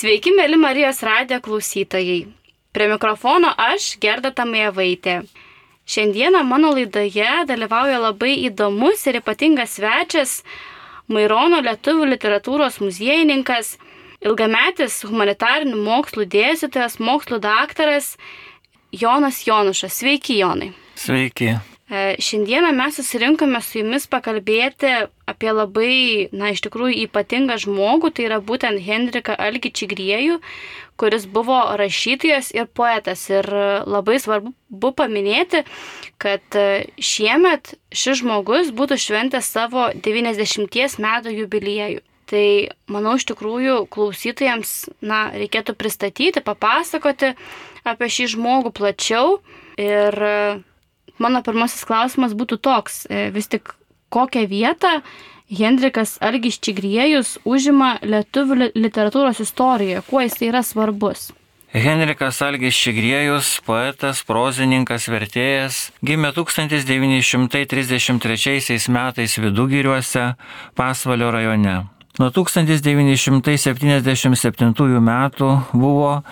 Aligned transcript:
Sveiki, 0.00 0.30
mėly 0.32 0.56
Marijos 0.56 1.02
radijo 1.04 1.42
klausytojai. 1.44 2.22
Prie 2.72 2.86
mikrofono 2.88 3.50
aš, 3.60 3.98
Gerda 4.00 4.30
Tamėvaitė. 4.32 5.18
Šiandieną 5.84 6.40
mano 6.48 6.70
laidoje 6.72 7.26
dalyvauja 7.50 7.98
labai 8.00 8.30
įdomus 8.46 9.04
ir 9.10 9.18
ypatingas 9.20 9.74
svečias 9.76 10.38
Mairono 11.12 11.58
lietuvių 11.66 12.08
literatūros 12.14 12.78
muziejininkas, 12.80 13.74
ilgametis 14.24 15.02
humanitarinių 15.04 15.82
mokslų 15.84 16.24
dėstytojas, 16.32 16.96
mokslų 16.96 17.42
daktaras 17.44 18.14
Jonas 19.02 19.42
Jonušas. 19.44 20.00
Sveiki, 20.00 20.38
Jonai. 20.40 20.72
Sveiki. 20.96 21.58
E, 21.90 22.14
šiandieną 22.22 22.72
mes 22.72 22.94
susirinkome 23.00 23.58
su 23.66 23.80
jumis 23.80 24.04
pakalbėti 24.06 24.90
apie 25.26 25.50
labai, 25.50 26.28
na, 26.30 26.52
iš 26.54 26.62
tikrųjų 26.62 27.00
ypatingą 27.08 27.56
žmogų, 27.64 28.12
tai 28.14 28.28
yra 28.28 28.38
būtent 28.38 28.78
Henrika 28.84 29.34
Algičigriejų, 29.34 30.36
kuris 31.00 31.26
buvo 31.26 31.58
rašytojas 31.80 32.52
ir 32.54 32.70
poetas. 32.70 33.24
Ir 33.32 33.48
labai 33.90 34.20
svarbu 34.22 34.92
paminėti, 34.94 35.64
kad 36.22 36.46
e, 36.54 36.86
šiemet 36.94 37.74
šis 37.90 38.22
žmogus 38.22 38.70
būtų 38.70 39.00
šventęs 39.08 39.50
savo 39.50 39.90
90 39.90 41.02
metų 41.02 41.34
jubiliejų. 41.40 42.06
Tai 42.30 42.46
manau, 42.86 43.16
iš 43.18 43.26
tikrųjų 43.26 43.88
klausytojams, 43.90 44.92
na, 45.02 45.24
reikėtų 45.34 45.74
pristatyti, 45.74 46.38
papasakoti 46.38 47.34
apie 47.82 48.14
šį 48.14 48.36
žmogų 48.36 48.70
plačiau 48.78 49.40
ir 49.74 50.14
mano 51.22 51.42
pirmasis 51.46 51.84
klausimas 51.88 52.34
būtų 52.36 52.60
toks, 52.64 53.04
e, 53.10 53.28
vis 53.34 53.50
tik 53.52 53.74
kokią 54.10 54.46
vietą 54.50 55.00
Hendrikas 55.50 56.18
Argis 56.22 56.60
Čigriejus 56.62 57.38
užima 57.44 57.96
lietuvių 58.06 58.70
literatūros 58.74 59.42
istorijoje, 59.42 60.02
kuo 60.06 60.22
jis 60.22 60.38
yra 60.46 60.62
svarbus. 60.62 61.30
Henrikas 61.70 62.42
Algis 62.42 62.74
Čigriejus, 62.74 63.62
poetas, 63.62 64.26
prozininkas, 64.26 65.06
vertėjas, 65.06 65.94
gimė 66.02 66.34
1933 66.34 68.90
metais 68.90 69.38
Vidugiriuose, 69.38 70.34
Pasvalio 70.74 71.30
rajone. 71.30 71.86
Nuo 72.18 72.34
1977 72.34 74.98
metų 74.98 75.70
buvo 75.70 76.26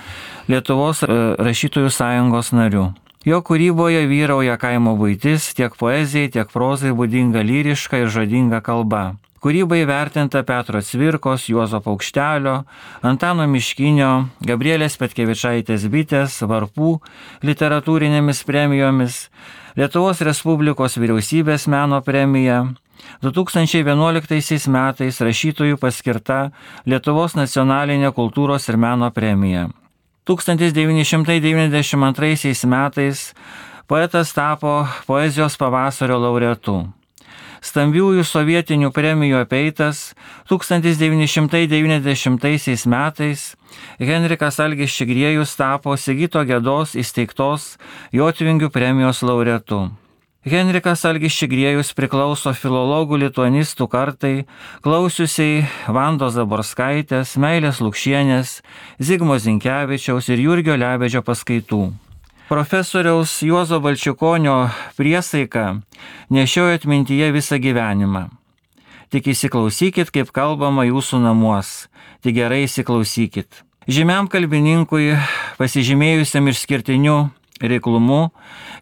Lietuvos 0.50 1.06
e, 1.06 1.38
rašytojų 1.38 1.86
sąjungos 1.94 2.50
nariu. 2.58 2.90
Jo 3.26 3.40
kūryboje 3.42 4.04
vyrauja 4.06 4.54
kaimo 4.62 4.92
būtis, 4.98 5.50
tiek 5.58 5.74
poezijai, 5.74 6.30
tiek 6.30 6.50
prozai 6.52 6.92
būdinga 6.94 7.42
lyriška 7.42 8.04
ir 8.04 8.12
žodinga 8.14 8.60
kalba. 8.62 9.16
Kūrybai 9.42 9.84
vertinta 9.86 10.44
Petro 10.46 10.78
Cvirkos, 10.82 11.48
Juozo 11.50 11.78
Paukštelio, 11.82 12.64
Antano 13.06 13.46
Miškinio, 13.50 14.28
Gabrielės 14.42 14.98
Petkevičaitės 14.98 15.86
bitės, 15.90 16.40
varpų 16.42 16.96
literatūrinėmis 17.46 18.42
premijomis, 18.46 19.28
Lietuvos 19.78 20.22
Respublikos 20.26 20.98
vyriausybės 20.98 21.68
meno 21.70 22.00
premija, 22.02 22.64
2011 23.22 24.70
metais 24.74 25.20
rašytojų 25.22 25.78
paskirta 25.78 26.40
Lietuvos 26.86 27.34
nacionalinė 27.38 28.10
kultūros 28.14 28.66
ir 28.70 28.78
meno 28.78 29.10
premija. 29.14 29.68
1992 30.28 32.66
metais 32.66 33.34
poetas 33.88 34.32
tapo 34.36 34.86
poezijos 35.06 35.56
pavasario 35.56 36.18
laureatu. 36.20 36.92
Stambiųjų 37.64 38.24
sovietinių 38.28 38.92
premijų 38.94 39.40
apeitas 39.40 40.14
1990 40.50 42.86
metais 42.92 43.56
Henrikas 43.98 44.60
Algis 44.60 44.90
Šigriejus 44.92 45.56
tapo 45.56 45.96
Sigito 45.96 46.44
Gėdos 46.44 46.94
įsteigtos 46.94 47.78
Jotvingių 48.12 48.68
premijos 48.70 49.22
laureatu. 49.24 49.90
Henrikas 50.46 51.02
Algis 51.04 51.34
Šigriejus 51.34 51.88
priklauso 51.98 52.52
filologų 52.54 53.18
lituanistų 53.24 53.88
kartai, 53.90 54.34
klausiusiai 54.86 55.64
Vando 55.90 56.28
Zaborskaitės, 56.30 57.32
Meilės 57.42 57.80
Lukšienės, 57.82 58.60
Zigmo 59.02 59.34
Zinkevičiaus 59.42 60.30
ir 60.30 60.38
Jurgio 60.38 60.76
Lebedžio 60.78 61.24
paskaitų. 61.26 61.90
Profesoriaus 62.48 63.34
Juozo 63.42 63.80
Balčiukonio 63.82 64.70
priesaika 64.96 65.80
nešiojo 66.30 66.78
atmintyje 66.78 67.32
visą 67.34 67.58
gyvenimą. 67.58 68.28
Tik 69.10 69.32
įsiklausykit, 69.34 70.12
kaip 70.14 70.30
kalbama 70.30 70.86
jūsų 70.86 71.18
namuos, 71.24 71.88
tik 72.22 72.38
gerai 72.38 72.62
įsiklausykit. 72.68 73.64
Žymiam 73.88 74.30
kalbininkui, 74.30 75.16
pasižymėjusiam 75.58 76.46
išskirtiniu 76.52 77.18
reiklumu, 77.62 78.28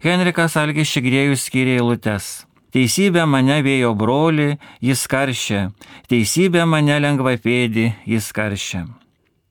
Henrikas 0.04 0.59
Algis 0.60 0.91
Šigrėjus 0.92 1.47
skiria 1.48 1.78
eilutes. 1.81 2.44
Teisybė 2.76 3.25
mane 3.25 3.62
vėjo 3.64 3.94
broli, 3.97 4.59
jis 4.84 5.06
karšė, 5.09 5.60
teisybė 6.12 6.66
mane 6.69 6.98
lengva 7.00 7.32
pėdi, 7.41 7.94
jis 8.04 8.28
karšė. 8.36 8.84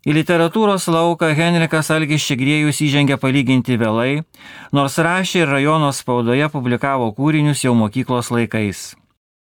Į 0.05 0.13
literatūros 0.13 0.85
lauką 0.93 1.31
Henrikas 1.33 1.89
Algis 1.89 2.21
Šigrėjus 2.21 2.83
įžengė 2.85 3.17
palyginti 3.17 3.79
vėlai, 3.81 4.21
nors 4.69 4.99
rašė 5.01 5.41
ir 5.41 5.49
rajono 5.49 5.89
spaudoje 5.89 6.45
publikavo 6.53 7.09
kūrinius 7.17 7.65
jau 7.65 7.73
mokyklos 7.73 8.29
laikais. 8.29 8.91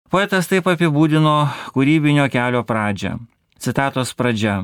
Poetas 0.08 0.48
taip 0.48 0.70
apibūdino 0.72 1.36
kūrybinio 1.76 2.30
kelio 2.32 2.64
pradžią. 2.64 3.18
Citatos 3.60 4.14
pradžia. 4.16 4.62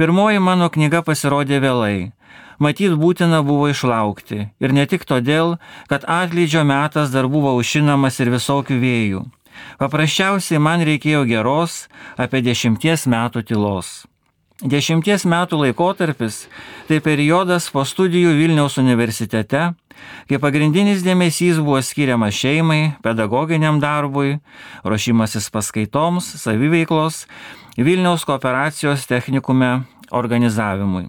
Pirmoji 0.00 0.40
mano 0.40 0.70
knyga 0.72 1.02
pasirodė 1.04 1.58
vėlai, 1.60 2.12
matyt 2.56 2.94
būtina 2.96 3.42
buvo 3.44 3.66
išlaukti. 3.68 4.46
Ir 4.56 4.72
ne 4.72 4.86
tik 4.88 5.04
todėl, 5.04 5.58
kad 5.90 6.06
atlydžio 6.08 6.62
metas 6.64 7.12
dar 7.12 7.28
buvo 7.28 7.52
užšinamas 7.58 8.16
ir 8.24 8.30
visokių 8.32 8.78
vėjų. 8.80 9.20
Paprasčiausiai 9.82 10.62
man 10.64 10.80
reikėjo 10.88 11.26
geros 11.28 11.74
apie 12.16 12.40
dešimties 12.40 13.04
metų 13.04 13.44
tylos. 13.52 13.92
Dešimties 14.64 15.26
metų 15.28 15.60
laikotarpis- 15.66 16.46
tai 16.88 17.02
periodas 17.04 17.68
po 17.68 17.84
studijų 17.84 18.32
Vilniaus 18.38 18.78
universitete, 18.80 19.74
kai 20.30 20.40
pagrindinis 20.42 21.04
dėmesys 21.06 21.60
buvo 21.62 21.80
skiriamas 21.84 22.36
šeimai, 22.36 22.94
pedagoginiam 23.04 23.80
darbui, 23.82 24.38
ruošimasis 24.84 25.50
paskaitoms, 25.54 26.28
saviveiklos, 26.42 27.26
Vilniaus 27.80 28.26
kooperacijos 28.28 29.06
technikume 29.08 29.86
organizavimui. 30.12 31.06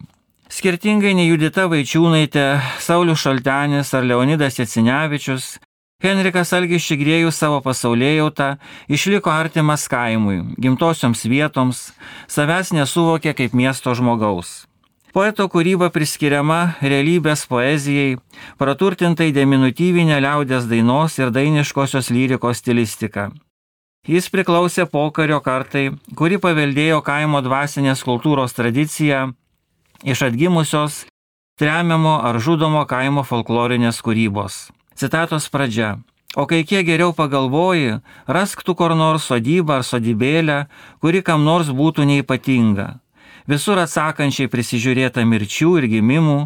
Skirtingai 0.53 1.11
nei 1.17 1.27
Judita 1.27 1.65
Vaičiūnaitė, 1.67 2.45
Saulis 2.79 3.19
Šaltenis 3.19 3.91
ar 3.97 4.05
Leonidas 4.07 4.59
Jecinevičius, 4.61 5.57
Henrikas 6.03 6.51
Algis 6.51 6.83
Šigrėjus 6.83 7.37
savo 7.39 7.61
pasaulėjautą 7.63 8.49
išliko 8.91 9.31
artimas 9.31 9.87
kaimui, 9.91 10.41
gimtosioms 10.59 11.23
vietoms, 11.31 11.85
savęs 12.27 12.73
nesuvokė 12.75 13.31
kaip 13.39 13.55
miesto 13.55 13.95
žmogaus. 13.95 14.63
Poeto 15.13 15.45
kūryba 15.45 15.91
priskiriama 15.93 16.79
realybės 16.81 17.43
poezijai, 17.45 18.15
praturtintai 18.57 19.27
deminutyvinė 19.35 20.15
liaudės 20.25 20.65
dainos 20.65 21.19
ir 21.19 21.29
dainiškosios 21.29 22.09
lyrikos 22.09 22.63
stilistika. 22.63 23.27
Jis 24.09 24.31
priklausė 24.33 24.87
pokario 24.89 25.37
kartai, 25.45 25.91
kuri 26.17 26.39
paveldėjo 26.41 27.03
kaimo 27.05 27.43
dvasinės 27.45 28.01
kultūros 28.07 28.57
tradiciją 28.57 29.27
iš 30.01 30.25
atgimusios 30.31 31.03
tremiamo 31.61 32.15
ar 32.17 32.41
žudomo 32.41 32.81
kaimo 32.89 33.21
folklorinės 33.21 34.01
kūrybos. 34.01 34.73
Citatos 34.97 35.45
pradžia. 35.53 35.99
O 36.33 36.47
kai 36.49 36.63
kiek 36.65 36.89
geriau 36.89 37.13
pagalvoji, 37.13 37.99
rask 38.25 38.65
tu 38.65 38.73
kur 38.73 38.97
nors 38.97 39.29
sodybą 39.29 39.77
ar 39.77 39.85
sodybėlę, 39.85 40.59
kuri 41.05 41.21
kam 41.21 41.45
nors 41.45 41.69
būtų 41.69 42.09
neipatinga. 42.09 43.02
Visur 43.49 43.81
atsakančiai 43.81 44.47
prisižiūrėta 44.51 45.25
mirčių 45.27 45.71
ir 45.81 45.89
gimimų, 45.97 46.37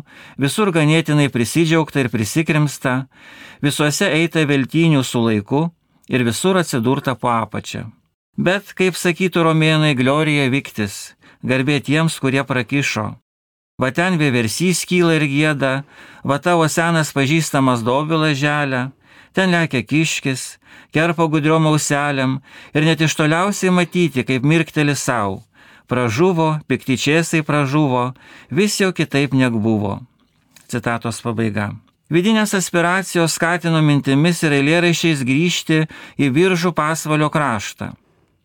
visur 0.42 0.72
ganėtinai 0.74 1.28
prisidžiaugta 1.34 2.02
ir 2.02 2.10
prisikrimsta, 2.14 2.96
visuose 3.62 4.10
eita 4.22 4.48
veltinių 4.50 5.04
su 5.06 5.22
laiku 5.22 5.68
ir 6.10 6.26
visur 6.26 6.58
atsidurta 6.58 7.14
po 7.16 7.30
apačią. 7.36 7.86
Bet, 8.38 8.74
kaip 8.78 8.98
sakytų 8.98 9.46
romėnai, 9.50 9.94
glorija 9.98 10.50
viktis, 10.54 11.16
garbė 11.46 11.80
tiems, 11.86 12.18
kurie 12.22 12.44
prakišo, 12.46 13.14
Va 13.78 13.92
ten 13.94 14.16
vieversys 14.18 14.80
kyla 14.90 15.20
ir 15.20 15.28
gėda, 15.30 15.84
va 16.26 16.40
tavo 16.42 16.66
senas 16.66 17.12
pažįstamas 17.14 17.84
dobilas 17.86 18.40
želia, 18.40 18.88
ten 19.38 19.54
lekia 19.54 19.84
kiškis, 19.86 20.58
kerpa 20.90 21.28
gudriom 21.30 21.70
auselėm 21.70 22.40
ir 22.74 22.88
net 22.90 23.04
iš 23.06 23.14
toliausiai 23.20 23.70
matyti, 23.70 24.26
kaip 24.26 24.42
mirkteli 24.42 24.98
savo. 24.98 25.44
Pražuvo, 25.88 26.60
piktyčiasai 26.68 27.44
pražuvo, 27.48 28.14
vis 28.50 28.80
jau 28.80 28.92
kitaip 28.92 29.34
negu 29.34 29.60
buvo. 29.60 30.00
Citatos 30.68 31.22
pabaiga. 31.24 31.72
Vidinės 32.12 32.54
aspiracijos 32.56 33.36
skatino 33.36 33.80
mintimis 33.84 34.44
ir 34.44 34.58
eilėraišiais 34.60 35.24
grįžti 35.28 35.86
į 36.20 36.30
viržų 36.36 36.74
pasvalio 36.76 37.32
kraštą. 37.32 37.94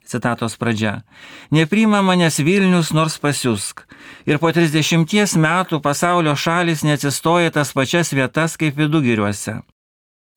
Citatos 0.07 0.55
pradžia. 0.59 1.03
Neprima 1.51 2.03
manęs 2.03 2.39
Vilnius 2.43 2.91
nors 2.95 3.19
pasiusk. 3.19 3.85
Ir 4.27 4.39
po 4.39 4.51
30 4.55 5.39
metų 5.39 5.83
pasaulio 5.83 6.35
šalis 6.39 6.83
neatsistoja 6.87 7.51
tas 7.51 7.75
pačias 7.75 8.11
vietas 8.15 8.59
kaip 8.59 8.79
vidugiriuose. 8.79 9.63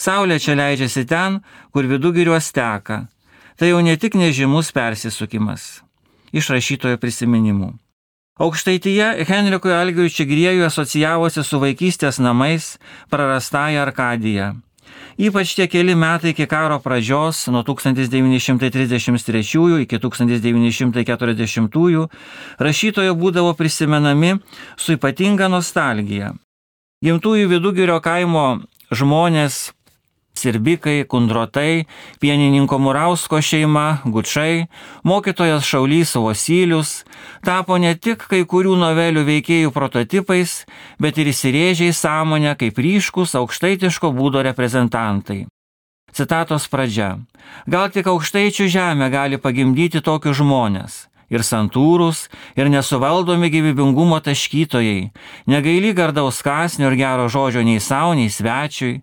Saulė 0.02 0.40
čia 0.42 0.58
leidžiasi 0.58 1.06
ten, 1.06 1.42
kur 1.74 1.86
vidugiriuos 1.86 2.50
teka. 2.54 3.06
Tai 3.58 3.68
jau 3.70 3.82
ne 3.82 3.96
tik 3.98 4.18
nežymus 4.18 4.74
persisukimas. 4.76 5.85
Iš 6.34 6.54
rašytojo 6.56 6.98
prisiminimų. 7.02 7.76
Aukštaityje 8.36 9.24
Henrikui 9.30 9.72
Algiui 9.72 10.12
Čigriejui 10.12 10.66
asocijavosi 10.68 11.44
su 11.44 11.60
vaikystės 11.62 12.20
namais 12.20 12.78
prarastąją 13.10 13.82
Arkadiją. 13.86 14.56
Ypač 15.16 15.56
tie 15.56 15.68
keli 15.72 15.96
metai 15.96 16.34
iki 16.34 16.44
karo 16.44 16.76
pradžios, 16.84 17.48
nuo 17.48 17.64
1933 17.64 19.80
iki 19.86 19.96
1940, 20.04 22.10
rašytojo 22.60 23.16
būdavo 23.16 23.56
prisimenami 23.56 24.36
su 24.76 25.00
ypatinga 25.00 25.48
nostalgija. 25.48 26.36
Gimtųjų 27.06 27.48
vidugirio 27.48 28.02
kaimo 28.04 28.68
žmonės 28.92 29.72
Sirbikai, 30.40 31.06
Kundrotai, 31.08 31.86
pienininko 32.20 32.80
Murausko 32.82 33.40
šeima, 33.42 34.02
Gučiai, 34.06 34.68
mokytojas 35.04 35.66
Šaulys 35.66 36.16
Vosylius 36.16 37.06
tapo 37.46 37.78
ne 37.78 37.96
tik 37.96 38.28
kai 38.30 38.44
kurių 38.44 38.76
novelių 38.82 39.26
veikėjų 39.30 39.72
prototipais, 39.76 40.62
bet 41.00 41.18
ir 41.18 41.32
įsirėžė 41.32 41.90
į 41.92 41.98
sąmonę 41.98 42.56
kaip 42.60 42.78
ryškus 42.78 43.36
aukštaitiško 43.40 44.12
būdo 44.16 44.44
reprezentantai. 44.46 45.46
Citatos 46.16 46.70
pradžia. 46.72 47.18
Gal 47.68 47.92
tik 47.92 48.08
aukštaičių 48.08 48.70
žemė 48.72 49.12
gali 49.12 49.42
pagimdyti 49.42 50.00
tokius 50.04 50.40
žmonės 50.40 51.04
ir 51.30 51.44
santūrus, 51.46 52.26
ir 52.58 52.70
nesuvaldomi 52.72 53.50
gyvybingumo 53.54 54.20
taškytojai, 54.26 55.12
negaily 55.50 55.94
gardaus 55.98 56.42
kasnio 56.46 56.92
ir 56.92 56.98
gero 57.00 57.30
žodžio 57.32 57.64
nei 57.66 57.80
savo, 57.84 58.14
nei 58.18 58.30
svečiui, 58.30 59.00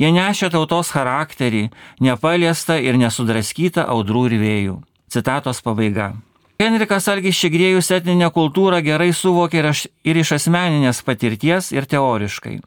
jie 0.00 0.12
nešia 0.12 0.50
tautos 0.54 0.92
charakterį, 0.94 1.68
nepaliesta 2.00 2.78
ir 2.80 3.00
nesudraskyta 3.00 3.86
audrų 3.88 4.28
ir 4.30 4.38
vėjų. 4.42 4.78
Citatos 5.12 5.62
pabaiga. 5.62 6.14
Henrikas 6.56 7.04
Algis 7.12 7.36
Šigrėjus 7.36 7.90
etninę 7.92 8.30
kultūrą 8.32 8.80
gerai 8.80 9.10
suvokė 9.12 9.60
ir 10.08 10.22
iš 10.22 10.32
asmeninės 10.38 11.02
patirties 11.04 11.68
ir 11.74 11.84
teoriškai. 11.84 12.62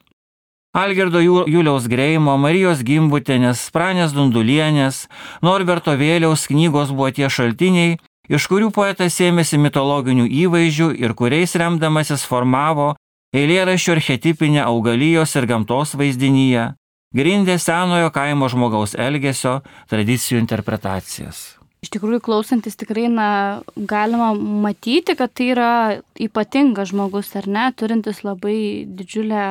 Algerdo 0.78 1.18
Juliaus 1.20 1.88
Greimo, 1.90 2.36
Marijos 2.38 2.84
Gimbutėnės, 2.86 3.64
Pranės 3.74 4.14
Dundulienės, 4.14 5.08
Norberto 5.42 5.96
Vėliaus 5.98 6.46
knygos 6.46 6.92
buvo 6.94 7.10
tie 7.10 7.26
šaltiniai, 7.26 7.98
iš 8.30 8.48
kurių 8.52 8.70
poetas 8.76 9.20
ėmėsi 9.26 9.60
mitologinių 9.62 10.28
įvaizdžių 10.46 10.90
ir 11.02 11.16
kuriais 11.18 11.56
remdamasis 11.60 12.26
formavo 12.30 12.94
eilėraščio 13.36 13.96
archetipinę 13.98 14.64
augalijos 14.66 15.36
ir 15.38 15.48
gamtos 15.50 15.94
vaizdinyje, 15.98 16.72
grindė 17.16 17.60
senojo 17.62 18.10
kaimo 18.14 18.50
žmogaus 18.50 18.96
elgesio 18.98 19.60
tradicijų 19.90 20.42
interpretacijas. 20.42 21.60
Iš 21.80 21.94
tikrųjų, 21.94 22.20
klausantis 22.20 22.76
tikrai, 22.76 23.06
na, 23.08 23.30
galima 23.76 24.34
matyti, 24.36 25.16
kad 25.16 25.32
tai 25.32 25.54
yra 25.54 25.72
ypatingas 26.20 26.92
žmogus, 26.92 27.32
ar 27.40 27.48
ne, 27.48 27.70
turintis 27.72 28.20
labai 28.28 28.84
didžiulę, 29.00 29.46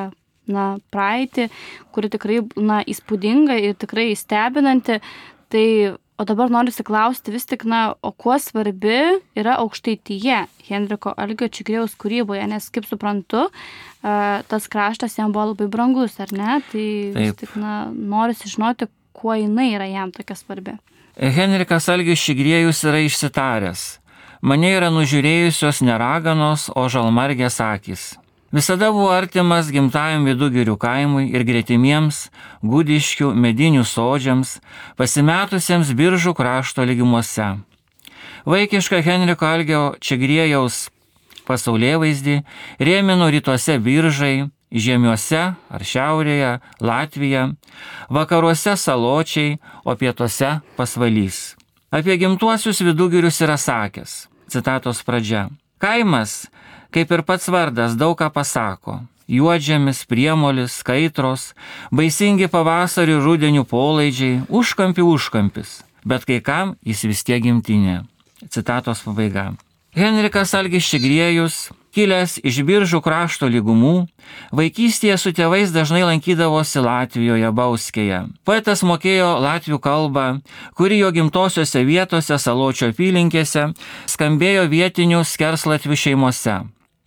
na, 0.53 0.67
praeitį, 0.93 1.49
kuri 1.97 2.11
tikrai, 2.13 2.43
na, 2.61 2.83
įspūdinga 2.85 3.57
ir 3.65 3.79
tikrai 3.81 4.11
stebinanti. 4.19 5.01
Tai 5.49 5.65
O 6.19 6.25
dabar 6.27 6.51
noriu 6.51 6.75
siklausti 6.75 7.31
vis 7.31 7.47
tik, 7.47 7.63
na, 7.63 7.93
o 8.03 8.11
kuo 8.11 8.35
svarbi 8.43 9.21
yra 9.39 9.55
aukštaityje 9.63 10.41
Henriko 10.67 11.13
Algio 11.15 11.47
Čigrėjaus 11.47 11.95
kūryboje, 11.95 12.43
nes, 12.51 12.67
kaip 12.75 12.89
suprantu, 12.91 13.45
tas 14.03 14.67
kraštas 14.67 15.15
jam 15.15 15.31
buvo 15.31 15.53
labai 15.53 15.69
brangus, 15.71 16.19
ar 16.19 16.35
ne? 16.35 16.59
Tai 16.73 16.89
Taip. 17.15 17.21
vis 17.23 17.39
tik, 17.39 17.55
na, 17.63 17.77
noriu 17.95 18.35
sužinoti, 18.35 18.91
kuo 19.15 19.39
jinai 19.39 19.71
yra 19.77 19.87
jam 19.87 20.11
tokia 20.15 20.35
svarbi. 20.39 20.75
Henrikas 21.19 21.87
Algis 21.95 22.27
Čigrėjus 22.27 22.83
yra 22.91 22.99
išsitaręs. 23.07 23.87
Mane 24.43 24.75
yra 24.75 24.91
nužiūrėjusios 24.95 25.85
neraganos, 25.87 26.67
o 26.75 26.87
žalmargės 26.91 27.63
akis. 27.63 28.13
Visada 28.53 28.89
buvo 28.89 29.11
artimas 29.13 29.69
gimtajam 29.69 30.25
vidugirių 30.25 30.79
kaimui 30.81 31.27
ir 31.37 31.43
gretimiems 31.45 32.31
gudiškių 32.65 33.35
medinių 33.37 33.83
sodžiams, 33.85 34.55
pasimetusiems 34.97 35.93
biržų 35.93 36.33
krašto 36.39 36.87
lygimuose. 36.89 37.59
Vaikiška 38.49 39.03
Henriko 39.05 39.45
Algio 39.45 39.83
Čigriejaus 40.01 40.87
pasaulyje 41.45 41.99
vaizdį 42.01 42.37
rėmino 42.81 43.29
rytuose 43.33 43.77
biržai, 43.85 44.49
žemiuose 44.73 45.43
ar 45.53 45.85
šiaurėje 45.85 46.55
Latvija, 46.81 47.51
vakaruose 48.09 48.77
saločiai, 48.81 49.59
o 49.85 49.93
pietuose 49.93 50.59
pasvalys. 50.81 51.57
Apie 51.93 52.17
gimtuosius 52.21 52.81
vidugirius 52.85 53.41
yra 53.45 53.61
sakęs, 53.61 54.25
citatos 54.49 55.05
pradžia. 55.05 55.49
Kaimas 55.81 56.47
kaip 56.95 57.13
ir 57.13 57.23
pats 57.23 57.49
vardas 57.53 57.97
daug 57.99 58.17
ką 58.19 58.31
pasako. 58.33 59.01
Juodžemis, 59.29 60.07
priemolis, 60.09 60.79
skaitros, 60.81 61.53
baisingi 61.93 62.49
pavasarį 62.49 63.19
rudenių 63.21 63.67
polaidžiai, 63.69 64.41
užkampi 64.49 65.05
užkampis, 65.05 65.83
bet 66.09 66.25
kai 66.25 66.41
kam 66.41 66.79
jis 66.81 67.05
vis 67.11 67.25
tiek 67.29 67.45
gimtinė. 67.45 68.07
Citatos 68.49 69.05
pabaiga. 69.05 69.51
Henrikas 69.93 70.55
Algis 70.55 70.87
Šigriejus, 70.87 71.69
kilęs 71.97 72.39
iš 72.47 72.61
biržų 72.65 73.01
krašto 73.03 73.49
lygumų, 73.51 74.07
vaikystėje 74.55 75.17
su 75.19 75.33
tėvais 75.35 75.73
dažnai 75.75 76.05
lankydavosi 76.07 76.81
Latvijoje, 76.85 77.51
Bauskėje. 77.53 78.23
Poetas 78.47 78.85
mokėjo 78.87 79.35
latvių 79.43 79.81
kalbą, 79.83 80.27
kuri 80.79 81.01
jo 81.03 81.11
gimtosiose 81.13 81.85
vietose, 81.89 82.39
saločio 82.39 82.93
apylinkėse, 82.95 83.73
skambėjo 84.09 84.69
vietinių 84.71 85.25
skerslatvių 85.27 85.99
šeimose. 86.07 86.61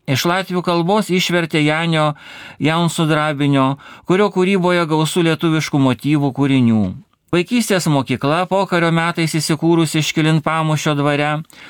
Iš 0.09 0.25
latvių 0.25 0.63
kalbos 0.65 1.11
išvertė 1.13 1.61
Janio 1.61 2.15
Jaunsudrabinio, 2.59 3.75
kurio 4.09 4.31
kūryboje 4.33 4.87
gausų 4.89 5.27
lietuviškų 5.29 5.81
motyvų 5.85 6.33
kūrinių. 6.37 6.83
Vaikystės 7.31 7.85
mokykla 7.87 8.41
pokario 8.51 8.89
metais 8.91 9.31
įsikūrusi 9.37 10.01
iškilint 10.01 10.43
pamušio 10.43 10.97
dvare 10.99 11.29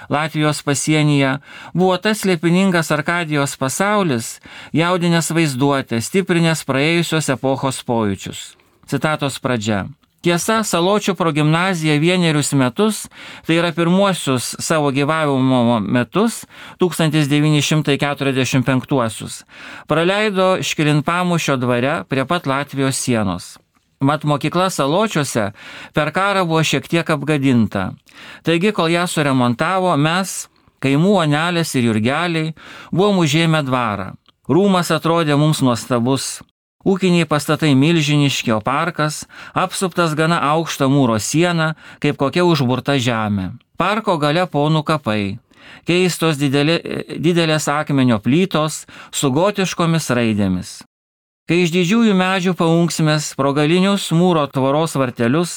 Latvijos 0.10 0.64
pasienyje 0.66 1.36
buvo 1.76 2.00
tas 2.02 2.26
lėpiningas 2.26 2.90
Arkadijos 2.96 3.54
pasaulis, 3.62 4.40
jaudinės 4.74 5.30
vaizduotė, 5.30 6.02
stiprinės 6.02 6.66
praėjusios 6.66 7.30
epochos 7.38 7.84
pojūčius. 7.86 8.46
Citatos 8.90 9.38
pradžia. 9.38 9.86
Tiesa, 10.22 10.60
Saločių 10.62 11.16
progymnazija 11.18 11.96
vienerius 11.98 12.54
metus, 12.54 13.10
tai 13.48 13.56
yra 13.58 13.72
pirmuosius 13.74 14.54
savo 14.62 14.92
gyvavimo 14.94 15.80
metus, 15.82 16.46
1945-uosius, 16.82 19.44
praleido 19.90 20.62
Škilinpamušio 20.62 21.58
dvare 21.58 22.04
prie 22.06 22.26
pat 22.30 22.46
Latvijos 22.46 23.02
sienos. 23.02 23.58
Mat 24.02 24.24
mokykla 24.24 24.70
Saločiuose 24.70 25.52
per 25.94 26.12
karą 26.14 26.46
buvo 26.46 26.64
šiek 26.66 26.88
tiek 26.90 27.10
apgadinta. 27.10 27.94
Taigi, 28.46 28.72
kol 28.78 28.90
ją 28.94 29.08
suremontavo, 29.10 29.98
mes, 29.98 30.50
kaimų 30.82 31.14
onelės 31.26 31.76
ir 31.78 31.84
jurgeliai, 31.90 32.54
buvom 32.94 33.18
užėmę 33.26 33.64
dvarą. 33.66 34.14
Rūmas 34.50 34.92
atrodė 34.94 35.36
mums 35.38 35.62
nuostabus, 35.66 36.42
Ūkiniai 36.88 37.28
pastatai 37.30 37.74
milžiniški, 37.78 38.54
o 38.56 38.60
parkas 38.66 39.26
apsuptas 39.54 40.16
gana 40.18 40.42
aukštą 40.56 40.90
mūro 40.90 41.20
sieną, 41.22 41.74
kaip 42.02 42.18
kokia 42.18 42.46
užburta 42.48 42.98
žemė. 42.98 43.52
Parko 43.78 44.18
gale 44.22 44.46
ponų 44.50 44.84
kapai. 44.86 45.40
Keistos 45.86 46.38
didelė, 46.42 46.78
didelės 47.22 47.68
akmenio 47.72 48.18
plytos 48.22 48.86
su 49.14 49.30
gotiškomis 49.34 50.10
raidėmis. 50.10 50.80
Kai 51.50 51.64
iš 51.66 51.72
didžiųjų 51.74 52.14
medžių 52.16 52.54
paunksmės 52.56 53.32
pro 53.36 53.50
galinius 53.58 54.06
mūro 54.14 54.44
tvoros 54.48 54.94
vartelius 54.96 55.54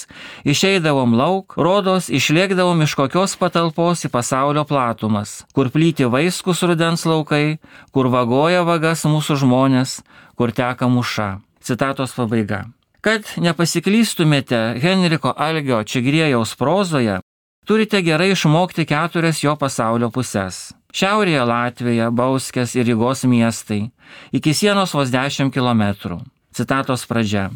išeidavom 0.48 1.12
lauk, 1.14 1.54
rodos 1.60 2.08
išlėkdavom 2.08 2.80
iš 2.86 2.94
kokios 2.98 3.36
patalpos 3.38 4.06
į 4.06 4.10
pasaulio 4.14 4.64
platumas, 4.64 5.42
kur 5.54 5.68
plyti 5.74 6.08
vaiskus 6.08 6.64
rudens 6.64 7.04
laukai, 7.04 7.58
kur 7.92 8.08
vagoja 8.08 8.64
vagas 8.64 9.04
mūsų 9.04 9.36
žmonės, 9.44 10.00
kur 10.40 10.56
teka 10.56 10.88
muša. 10.88 11.28
Citatos 11.64 12.16
pabaiga. 12.16 12.64
Kad 13.04 13.28
nepasiklystumėte 13.36 14.80
Henriko 14.80 15.34
Algio 15.36 15.82
Čigriejaus 15.84 16.56
prozoje, 16.56 17.20
turite 17.68 18.00
gerai 18.00 18.30
išmokti 18.32 18.88
keturias 18.88 19.44
jo 19.44 19.52
pasaulio 19.60 20.08
pusės. 20.08 20.72
Šiaurėje 20.94 21.42
Latvija, 21.42 22.12
Bauskės 22.14 22.76
ir 22.78 22.86
Rygos 22.86 23.24
miestai, 23.26 23.88
iki 24.30 24.52
sienos 24.54 24.92
vos 24.94 25.10
10 25.10 25.50
km. 25.50 26.20
Citatos 26.54 27.02
pradžia. 27.10 27.48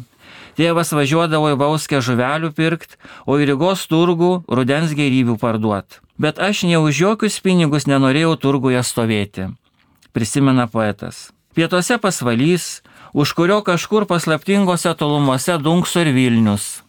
Tėvas 0.59 0.91
važiuodavo 0.91 1.53
į 1.53 1.55
Vauskę 1.61 2.01
žuvelių 2.03 2.51
pirkt, 2.51 2.97
o 3.23 3.39
į 3.39 3.47
Rygos 3.53 3.85
turgų 3.87 4.43
rudens 4.51 4.91
gėrybių 4.91 5.37
parduot. 5.39 6.01
Bet 6.19 6.35
aš 6.35 6.65
ne 6.67 6.83
už 6.83 6.99
jokius 6.99 7.39
pinigus 7.39 7.87
nenorėjau 7.87 8.35
turguje 8.43 8.83
stovėti, 8.83 9.47
prisimena 10.11 10.67
poetas. 10.67 11.29
Pietuose 11.55 11.95
pasvalys, 11.95 12.81
už 13.15 13.31
kurio 13.39 13.63
kažkur 13.63 14.03
paslaptingose 14.03 14.91
tolumose 14.99 15.55
dunkso 15.63 16.03
ir 16.03 16.11
Vilnius. 16.11 16.81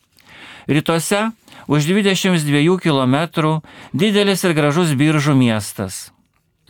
Rytuose 0.67 1.29
už 1.71 1.87
22 1.87 2.75
km 2.83 3.61
didelis 3.95 4.43
ir 4.43 4.59
gražus 4.59 4.99
biržų 4.99 5.39
miestas. 5.39 6.11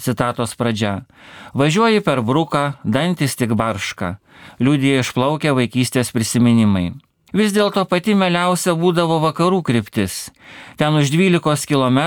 Citatos 0.00 0.56
pradžia. 0.56 1.04
Važiuoji 1.52 2.00
per 2.00 2.22
bruką, 2.24 2.72
dantis 2.84 3.36
tik 3.36 3.52
barška, 3.52 4.16
liūdėjo 4.62 5.04
išplaukę 5.04 5.52
vaikystės 5.58 6.12
prisiminimai. 6.16 6.94
Vis 7.36 7.52
dėlto 7.54 7.84
pati 7.86 8.16
meliausia 8.18 8.72
būdavo 8.74 9.20
vakarų 9.22 9.60
kryptis. 9.62 10.32
Ten 10.80 10.96
už 10.98 11.12
12 11.14 11.68
km 11.70 12.00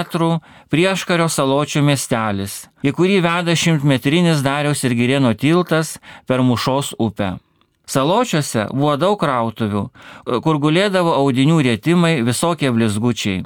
prieškario 0.74 1.30
saločių 1.32 1.86
miestelis, 1.86 2.66
į 2.84 2.92
kurį 2.98 3.22
veda 3.24 3.56
šimtmetrinis 3.56 4.44
Dariaus 4.44 4.84
ir 4.84 4.98
Girėno 5.00 5.32
tiltas 5.38 5.96
per 6.28 6.44
Mušos 6.44 6.92
upę. 7.00 7.38
Saločiuose 7.88 8.68
buvo 8.72 8.98
daug 9.00 9.18
krautuvių, 9.20 9.88
kur 10.44 10.60
gulėdavo 10.60 11.16
audinių 11.20 11.62
rėtimai 11.70 12.18
visokie 12.28 12.72
blizgučiai. 12.72 13.44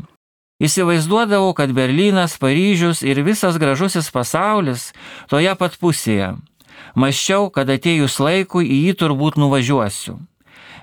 Įsivaizduodavau, 0.58 1.52
kad 1.54 1.70
Berlynas, 1.70 2.34
Paryžius 2.42 3.04
ir 3.06 3.22
visas 3.22 3.60
gražusis 3.62 4.08
pasaulis 4.10 4.88
toje 5.30 5.54
pat 5.54 5.76
pusėje. 5.78 6.32
Maščiau, 6.98 7.52
kad 7.54 7.70
atėjus 7.70 8.18
laikui 8.18 8.66
į 8.66 8.80
jį 8.88 8.96
turbūt 8.98 9.38
nuvažiuosiu. 9.38 10.18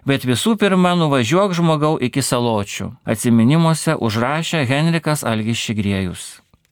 Bet 0.06 0.22
visų 0.28 0.54
pirma, 0.60 0.92
nuvažiuok 0.94 1.56
žmogau 1.58 1.96
iki 1.98 2.22
saločių. 2.22 2.92
Atsiminimuose 3.02 3.98
užrašė 3.98 4.62
Henrikas 4.70 5.26
Algis 5.26 5.58
Šigriejus. 5.58 6.24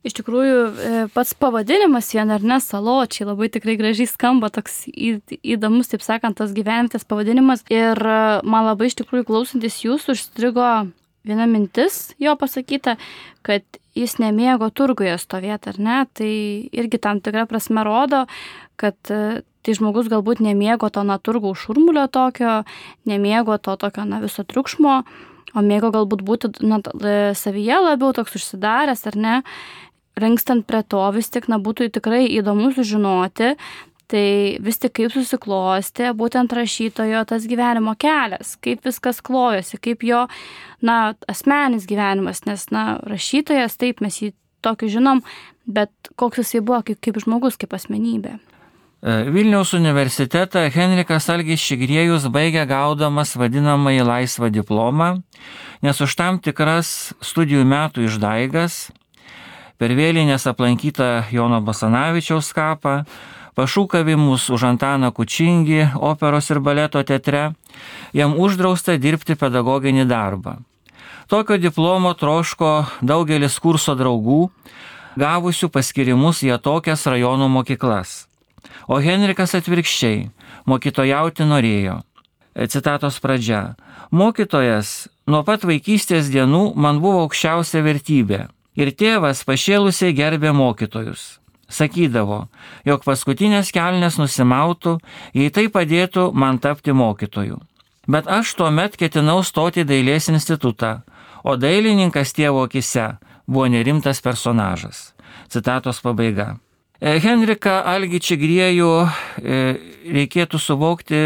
Iš 0.06 0.18
tikrųjų, 0.20 0.62
e, 0.62 1.02
pats 1.14 1.34
pavadinimas 1.34 2.14
vien 2.14 2.30
ar 2.30 2.42
ne 2.42 2.60
saločiai 2.62 3.26
labai 3.26 3.50
tikrai 3.50 3.74
gražiai 3.78 4.06
skamba, 4.10 4.50
toks 4.50 4.84
įdomus, 4.94 5.90
taip 5.90 6.06
sakant, 6.06 6.38
tas 6.38 6.54
gyvenvietės 6.54 7.06
pavadinimas. 7.06 7.66
Ir 7.66 7.98
e, 7.98 8.18
man 8.46 8.70
labai 8.70 8.90
iš 8.90 9.00
tikrųjų 9.02 9.26
klausantis 9.26 9.82
jūsų 9.82 10.14
užstrigo 10.14 10.70
viena 11.26 11.46
mintis 11.46 12.12
jo 12.22 12.34
pasakyta, 12.38 12.96
kad 13.46 13.64
jis 13.98 14.16
nemėgo 14.22 14.70
turguje 14.74 15.14
stovėti, 15.20 15.72
ar 15.72 15.80
ne, 15.82 15.98
tai 16.16 16.32
irgi 16.72 17.00
tam 17.02 17.20
tikrą 17.24 17.46
prasme 17.50 17.84
rodo, 17.86 18.24
kad 18.80 18.96
e, 19.12 19.42
tai 19.62 19.76
žmogus 19.78 20.10
galbūt 20.10 20.42
nemėgo 20.42 20.90
to 20.92 21.04
naturgų 21.06 21.54
šurmulio 21.58 22.08
tokio, 22.12 22.62
nemėgo 23.08 23.58
to 23.62 23.76
tokio, 23.78 24.06
na, 24.08 24.22
viso 24.24 24.44
triukšmo, 24.48 24.96
o 25.52 25.62
mėgo 25.62 25.92
galbūt 25.94 26.24
būti 26.26 26.52
na, 26.66 26.80
e, 26.80 27.16
savyje 27.38 27.82
labiau 27.84 28.14
toks 28.16 28.38
užsidaręs, 28.40 29.06
ar 29.12 29.18
ne. 29.18 29.38
Renkstant 30.12 30.66
prie 30.68 30.82
to 30.84 31.00
vis 31.14 31.30
tik, 31.32 31.46
na, 31.48 31.56
būtų 31.62 31.88
tikrai 31.94 32.26
įdomu 32.28 32.72
sužinoti, 32.76 33.54
Tai 34.12 34.26
vis 34.60 34.76
tik 34.76 34.92
kaip 34.98 35.12
susiklostė 35.14 36.10
būtent 36.12 36.52
rašytojo 36.52 37.22
tas 37.30 37.46
gyvenimo 37.48 37.94
kelias, 37.96 38.58
kaip 38.60 38.84
viskas 38.84 39.22
klojosi, 39.24 39.78
kaip 39.80 40.04
jo, 40.04 40.26
na, 40.84 41.14
asmenis 41.32 41.86
gyvenimas, 41.88 42.42
nes, 42.44 42.66
na, 42.74 42.98
rašytojas, 43.08 43.78
taip 43.80 44.04
mes 44.04 44.20
jį 44.20 44.34
tokį 44.62 44.92
žinom, 44.98 45.24
bet 45.64 46.12
koks 46.20 46.42
jisai 46.42 46.60
buvo 46.60 46.82
kaip, 46.90 47.00
kaip 47.00 47.22
žmogus, 47.24 47.56
kaip 47.56 47.72
asmenybė. 47.72 48.36
E, 48.36 49.16
Vilniaus 49.32 49.72
universitetą 49.74 50.68
Henrikas 50.70 51.30
Algis 51.32 51.64
Šigriejus 51.64 52.28
baigė 52.30 52.68
gaudamas 52.68 53.32
vadinamąjį 53.40 54.04
laisvą 54.12 54.52
diplomą, 54.52 55.14
nes 55.82 56.04
už 56.04 56.20
tam 56.20 56.38
tikras 56.38 57.14
studijų 57.24 57.64
metų 57.66 58.06
išdaigas 58.06 58.90
per 59.80 59.96
vėlinės 59.98 60.46
aplankytą 60.46 61.30
Jono 61.34 61.64
Basanavičiaus 61.64 62.52
kapą 62.54 63.00
pašūkavimus 63.58 64.48
už 64.52 64.64
Antaną 64.70 65.12
Kučingį 65.12 65.92
operos 66.00 66.50
ir 66.50 66.60
baleto 66.60 67.02
teatre, 67.04 67.52
jam 68.16 68.36
uždrausta 68.38 68.96
dirbti 68.96 69.36
pedagoginį 69.36 70.06
darbą. 70.08 70.58
Tokio 71.28 71.56
diplomo 71.56 72.12
troško 72.18 72.72
daugelis 73.00 73.58
kurso 73.62 73.94
draugų, 73.96 74.50
gavusių 75.16 75.68
paskirimus 75.72 76.42
į 76.44 76.58
tokias 76.60 77.06
rajonų 77.06 77.48
mokyklas. 77.52 78.26
O 78.88 78.98
Henrikas 79.02 79.54
atvirkščiai 79.58 80.30
mokytojauti 80.66 81.46
norėjo. 81.48 82.00
Citatos 82.68 83.16
pradžia. 83.20 83.76
Mokytojas 84.12 85.08
nuo 85.26 85.40
pat 85.44 85.64
vaikystės 85.64 86.28
dienų 86.32 86.74
man 86.76 87.00
buvo 87.00 87.24
aukščiausia 87.26 87.80
vertybė. 87.84 88.48
Ir 88.76 88.92
tėvas 88.96 89.44
pašėlusiai 89.48 90.12
gerbė 90.16 90.52
mokytojus 90.56 91.41
sakydavo, 91.72 92.46
jog 92.86 93.04
paskutinės 93.06 93.72
kelnes 93.74 94.18
nusimautų, 94.20 94.98
jei 95.36 95.50
tai 95.50 95.68
padėtų 95.72 96.30
man 96.34 96.60
tapti 96.62 96.94
mokytoju. 96.96 97.60
Bet 98.10 98.26
aš 98.26 98.54
tuo 98.58 98.70
met 98.74 98.96
ketinau 98.98 99.42
stoti 99.46 99.84
dailės 99.86 100.28
institutą, 100.32 101.02
o 101.44 101.56
dailininkas 101.56 102.34
tėvo 102.34 102.66
akise 102.66 103.14
buvo 103.46 103.68
nerimtas 103.70 104.20
personažas. 104.22 105.12
Citatos 105.48 106.00
pabaiga. 106.02 106.56
E, 107.00 107.18
Henrika 107.22 107.80
Algičių 107.92 108.38
griejų 108.38 108.92
e, 109.02 109.60
reikėtų 110.18 110.58
suvokti 110.58 111.20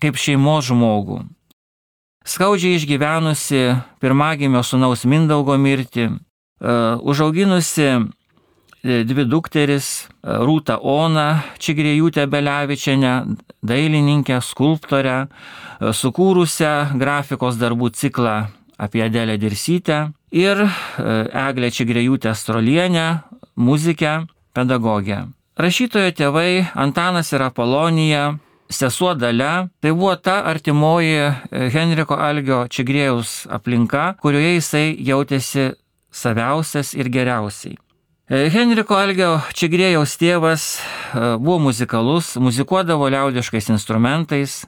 kaip 0.00 0.18
šeimos 0.20 0.70
žmogų. 0.70 1.22
Skaudžiai 2.28 2.78
išgyvenusi 2.78 3.62
pirmagimio 4.00 4.62
sunaus 4.62 5.02
Mindaugo 5.04 5.56
mirtį, 5.58 6.06
e, 6.08 6.76
užauginusi 7.02 7.88
dvi 8.82 9.24
dukteris 9.30 9.88
e, 10.02 10.36
Rūta 10.42 10.78
Ona 10.82 11.42
Čigrėjūtė 11.62 12.26
Belevičiane, 12.30 13.14
dailininkę, 13.62 14.40
skulptorę, 14.42 15.26
e, 15.26 15.92
sukūrusią 15.94 16.98
grafikos 16.98 17.58
darbų 17.60 17.92
ciklą 17.94 18.36
apie 18.82 19.04
Adelę 19.04 19.38
Dirsytę 19.38 20.10
ir 20.34 20.64
Eglę 20.98 21.70
Čigrėjūtę 21.70 22.34
Strolienę, 22.34 23.20
muzikę, 23.56 24.24
pedagogę. 24.52 25.28
Rašytojo 25.56 26.10
tėvai 26.18 26.64
Antanas 26.74 27.30
ir 27.32 27.44
Apolonija, 27.46 28.24
sesuo 28.72 29.12
Dalia, 29.14 29.68
tai 29.78 29.92
buvo 29.92 30.16
ta 30.16 30.40
artimoji 30.50 31.30
Henriko 31.76 32.16
Algio 32.16 32.64
Čigrėjaus 32.66 33.44
aplinka, 33.52 34.16
kurioje 34.24 34.56
jisai 34.56 34.84
jautėsi 34.98 35.70
saviausias 36.10 36.96
ir 36.98 37.12
geriausiai. 37.12 37.76
E, 38.32 38.46
Henriko 38.48 38.96
Algio 38.96 39.42
Čigrėjaus 39.52 40.14
tėvas 40.16 40.62
e, 40.80 41.34
buvo 41.36 41.58
muzikalus, 41.66 42.30
muzikuodavo 42.40 43.10
liaudiškais 43.12 43.66
instrumentais, 43.74 44.62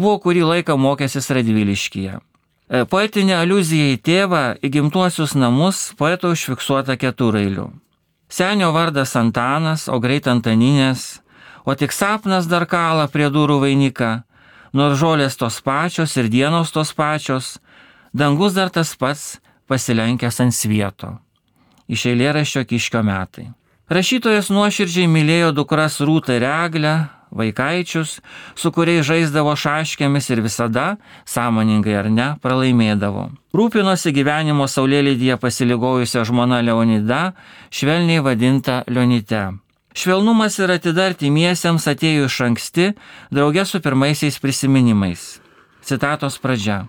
buvo 0.00 0.14
kurį 0.24 0.46
laiką 0.48 0.78
mokęsis 0.80 1.26
Radviliškyje. 1.36 2.14
E, 2.16 2.86
poetinė 2.88 3.34
aluzija 3.42 3.90
į 3.92 3.98
tėvą, 4.08 4.40
į 4.64 4.70
gimtuosius 4.78 5.34
namus 5.36 5.90
poeto 5.98 6.30
užfiksuota 6.32 6.96
keturailiu. 6.96 7.66
Senio 8.32 8.70
vardas 8.72 9.12
Antanas, 9.20 9.90
o 9.92 9.98
greit 10.00 10.30
Antaninės, 10.32 11.20
o 11.68 11.74
tik 11.76 11.92
sapnas 11.92 12.48
dar 12.48 12.64
kalą 12.64 13.10
prie 13.12 13.28
durų 13.34 13.58
vainika, 13.66 14.22
nors 14.72 14.96
žolės 15.02 15.36
tos 15.36 15.60
pačios 15.60 16.16
ir 16.16 16.32
dienos 16.32 16.72
tos 16.72 16.94
pačios, 16.96 17.58
dangus 18.16 18.56
dar 18.56 18.72
tas 18.72 18.94
pats 18.96 19.34
pasilenkęs 19.68 20.40
ant 20.46 20.56
svieto 20.56 21.12
iš 21.92 22.06
eilėraščio 22.12 22.64
Kiškio 22.68 23.02
metai. 23.04 23.50
Rašytojas 23.92 24.48
nuoširdžiai 24.52 25.08
mylėjo 25.10 25.50
dukras 25.52 25.98
Rūtą 26.00 26.38
ir 26.38 26.46
Eglę, 26.48 26.92
vaikaičius, 27.32 28.20
su 28.56 28.70
kuriais 28.72 29.04
žaisdavo 29.08 29.52
šaškėmis 29.58 30.30
ir 30.32 30.40
visada, 30.44 30.86
sąmoningai 31.28 31.98
ar 32.00 32.08
ne, 32.12 32.28
pralaimėdavo. 32.44 33.26
Rūpinosi 33.56 34.14
gyvenimo 34.16 34.68
saulėlydyje 34.68 35.36
pasiligojusią 35.42 36.24
žmoną 36.28 36.62
Leonida, 36.64 37.34
švelniai 37.72 38.24
vadinta 38.24 38.80
Leonite. 38.88 39.50
Švelnumas 39.92 40.56
ir 40.62 40.72
atidarti 40.72 41.28
miesiems 41.28 41.84
atėjo 41.90 42.30
iš 42.30 42.40
anksti, 42.48 42.88
draugė 43.28 43.66
su 43.68 43.82
pirmaisiais 43.84 44.40
prisiminimais. 44.40 45.36
Citatos 45.84 46.38
pradžia. 46.40 46.86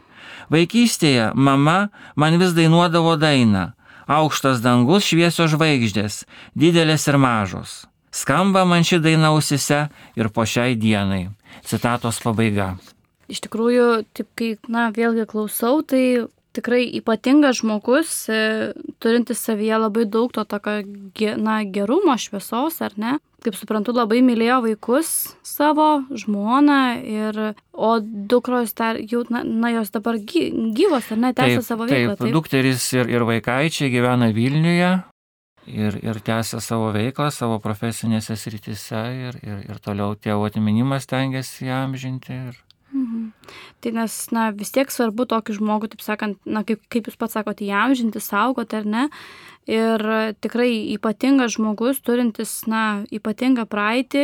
Vaikystėje 0.54 1.34
mama 1.36 1.90
man 2.16 2.40
vis 2.40 2.56
dainuodavo 2.56 3.18
dainą 3.20 3.74
aukštas 4.08 4.62
dangus, 4.64 5.08
šviesios 5.08 5.54
žvaigždės, 5.54 6.24
didelės 6.56 7.08
ir 7.08 7.18
mažos. 7.22 7.84
Skamba 8.14 8.62
man 8.70 8.86
ši 8.86 9.00
daina 9.02 9.32
ausise 9.34 9.88
ir 10.16 10.30
po 10.30 10.46
šiai 10.46 10.76
dienai. 10.78 11.32
Citatos 11.66 12.20
pabaiga. 12.22 12.76
Iš 13.32 13.42
tikrųjų, 13.48 13.88
taip 14.14 14.30
kai, 14.38 14.50
na, 14.70 14.90
vėlgi 14.94 15.26
klausau, 15.30 15.82
tai 15.82 16.28
tikrai 16.54 16.86
ypatingas 17.00 17.60
žmogus, 17.62 18.14
e, 18.30 18.72
turintis 19.04 19.42
savyje 19.44 19.80
labai 19.82 20.06
daug 20.10 20.32
to 20.34 20.46
tokio, 20.46 20.80
na, 21.42 21.62
gerumo, 21.66 22.16
šviesos, 22.20 22.82
ar 22.86 22.98
ne? 22.98 23.18
Kaip 23.44 23.58
suprantu, 23.60 23.92
labai 23.98 24.22
mylėjo 24.24 24.62
vaikus 24.64 25.10
savo, 25.44 26.06
žmoną, 26.16 26.82
ir, 27.04 27.40
o 27.74 27.94
dukros 28.00 28.72
dar, 28.78 29.02
jau, 29.02 29.26
na, 29.34 29.44
na 29.44 29.74
jos 29.74 29.92
dabar 29.92 30.20
gyvos, 30.22 31.10
ar 31.12 31.20
ne, 31.26 31.34
tęsia 31.36 31.66
savo 31.66 31.90
veiklą. 31.90 32.14
Taip, 32.16 32.22
taip, 32.24 32.38
dukteris 32.38 32.86
ir, 32.96 33.12
ir 33.12 33.26
vaikaičiai 33.28 33.92
gyvena 33.92 34.32
Vilniuje, 34.36 34.94
ir, 35.68 35.98
ir 36.04 36.20
tęsia 36.24 36.62
savo 36.64 36.92
veiklą 36.96 37.30
savo 37.34 37.60
profesinėse 37.64 38.38
srityse 38.40 39.02
ir, 39.28 39.40
ir, 39.44 39.64
ir 39.70 39.82
toliau 39.84 40.16
tėvo 40.16 40.48
atminimas 40.50 41.10
tengiasi 41.10 41.68
jam 41.70 41.98
žinti. 42.00 42.40
Ir... 42.50 42.62
Mhm. 42.94 43.32
Tai 43.82 43.92
nes, 43.98 44.16
na, 44.32 44.50
vis 44.54 44.72
tiek 44.74 44.92
svarbu 44.94 45.26
tokį 45.32 45.58
žmogų, 45.58 45.90
taip 45.94 46.04
sakant, 46.06 46.38
na, 46.46 46.62
kaip, 46.68 46.84
kaip 46.94 47.10
jūs 47.10 47.18
pats 47.18 47.34
sakote, 47.34 47.66
jam 47.66 47.96
žinti, 47.98 48.22
saugoti 48.22 48.78
ar 48.78 48.86
ne. 48.86 49.08
Ir 49.72 50.02
tikrai 50.44 50.72
ypatingas 50.92 51.54
žmogus, 51.56 52.02
turintis, 52.04 52.52
na, 52.68 53.04
ypatingą 53.16 53.64
praeitį 53.72 54.24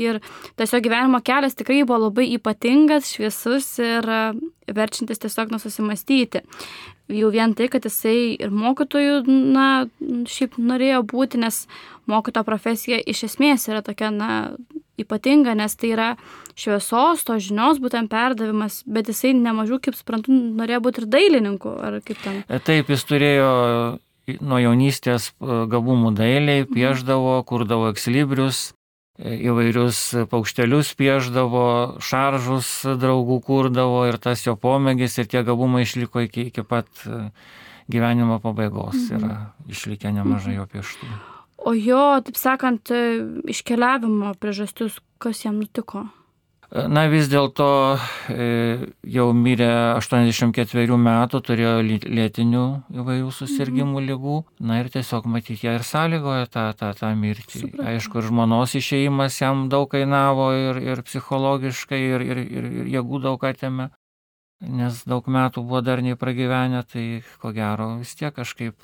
ir 0.00 0.20
tiesiog 0.56 0.86
gyvenimo 0.86 1.20
kelias 1.20 1.58
tikrai 1.58 1.82
buvo 1.82 2.06
labai 2.06 2.30
ypatingas, 2.38 3.10
šviesus 3.12 3.74
ir 3.84 4.08
verčiantis 4.68 5.20
tiesiog 5.20 5.52
nususimastyti 5.52 6.44
jau 7.08 7.30
vien 7.32 7.54
tai, 7.56 7.68
kad 7.72 7.84
jisai 7.86 8.36
ir 8.36 8.52
mokytojų, 8.52 9.22
na, 9.54 9.68
šiaip 10.28 10.58
norėjo 10.60 11.02
būti, 11.08 11.40
nes 11.40 11.64
mokyto 12.08 12.42
profesija 12.46 13.00
iš 13.00 13.24
esmės 13.30 13.68
yra 13.70 13.82
tokia, 13.84 14.10
na, 14.14 14.30
ypatinga, 14.98 15.54
nes 15.58 15.76
tai 15.78 15.92
yra 15.94 16.08
šviesos, 16.58 17.22
to 17.26 17.38
žinios 17.42 17.78
būtent 17.82 18.10
perdavimas, 18.10 18.82
bet 18.86 19.10
jisai 19.12 19.32
nemažų, 19.38 19.80
kaip 19.84 19.98
suprantu, 19.98 20.34
norėjo 20.34 20.82
būti 20.84 21.04
ir 21.04 21.08
dailininku, 21.14 21.74
ar 21.78 22.00
kaip 22.04 22.20
ten. 22.24 22.42
E, 22.48 22.60
taip, 22.64 22.90
jis 22.92 23.06
turėjo 23.08 23.50
nuo 24.40 24.58
jaunystės 24.60 25.30
e, 25.30 25.62
gabumų 25.72 26.12
dailiai, 26.18 26.66
pieždavo, 26.68 27.38
kurdavo 27.48 27.88
ekslibrius, 27.92 28.72
įvairius 29.18 30.28
paukštelius 30.30 30.92
pieždavo, 30.98 31.98
šaržus 32.04 32.68
draugų 33.00 33.40
kurdavo 33.46 34.04
ir 34.06 34.18
tas 34.22 34.44
jo 34.46 34.54
pomėgis 34.54 35.18
ir 35.18 35.26
tie 35.30 35.42
gabumai 35.46 35.82
išliko 35.86 36.22
iki, 36.28 36.48
iki 36.52 36.62
pat 36.62 36.86
e, 37.06 37.30
gyvenimo 37.90 38.38
pabaigos. 38.44 38.94
Mhm. 38.94 39.18
Yra 39.18 39.40
išlikę 39.72 40.12
nemažai 40.14 40.58
jo 40.60 40.68
pieštų. 40.70 41.10
O 41.58 41.74
jo, 41.74 42.04
taip 42.22 42.38
sakant, 42.38 42.92
e, 42.94 43.18
iškeliavimo 43.50 44.36
priežastis, 44.38 45.00
kas 45.18 45.42
jam 45.44 45.58
nutiko? 45.58 46.06
Na 46.68 47.06
vis 47.08 47.30
dėlto 47.32 47.96
e, 48.28 48.46
jau 49.08 49.30
mirė 49.32 49.96
84 49.96 50.98
metų, 51.00 51.38
turėjo 51.40 51.76
lėtinių 51.80 52.64
įvairių 52.92 53.30
susirgymų 53.32 53.94
mhm. 53.94 54.08
lygų. 54.10 54.34
Na 54.68 54.82
ir 54.82 54.90
tiesiog 54.92 55.24
matyti, 55.32 55.64
ją 55.64 55.78
ir 55.78 55.86
sąlygoja 55.88 56.50
tą, 56.52 56.66
tą, 56.76 56.90
tą 56.98 57.14
mirtį. 57.16 57.62
Supratau. 57.62 57.86
Aišku, 57.88 58.20
ir 58.20 58.28
žmonos 58.28 58.74
išėjimas 58.76 59.38
jam 59.40 59.62
daug 59.72 59.88
kainavo 59.94 60.50
ir, 60.52 60.80
ir 60.84 61.00
psichologiškai, 61.08 62.02
ir, 62.04 62.24
ir, 62.26 62.40
ir, 62.44 62.66
ir 62.82 62.90
jėgų 62.98 63.22
daug 63.24 63.46
atėmė. 63.48 63.88
Nes 64.68 64.98
daug 65.08 65.24
metų 65.24 65.62
buvo 65.64 65.80
dar 65.86 66.02
nepragyvenę, 66.04 66.82
tai 66.90 67.04
ko 67.40 67.54
gero 67.56 67.94
vis 68.02 68.12
tiek 68.18 68.34
kažkaip. 68.36 68.76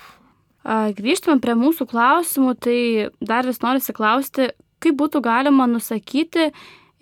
Grįžtume 0.97 1.37
prie 1.45 1.53
mūsų 1.61 1.85
klausimų, 1.91 2.55
tai 2.65 2.79
dar 3.21 3.45
vis 3.45 3.61
norisi 3.61 3.93
klausti, 3.93 4.49
kaip 4.81 4.97
būtų 4.97 5.21
galima 5.21 5.67
nusakyti, 5.69 6.49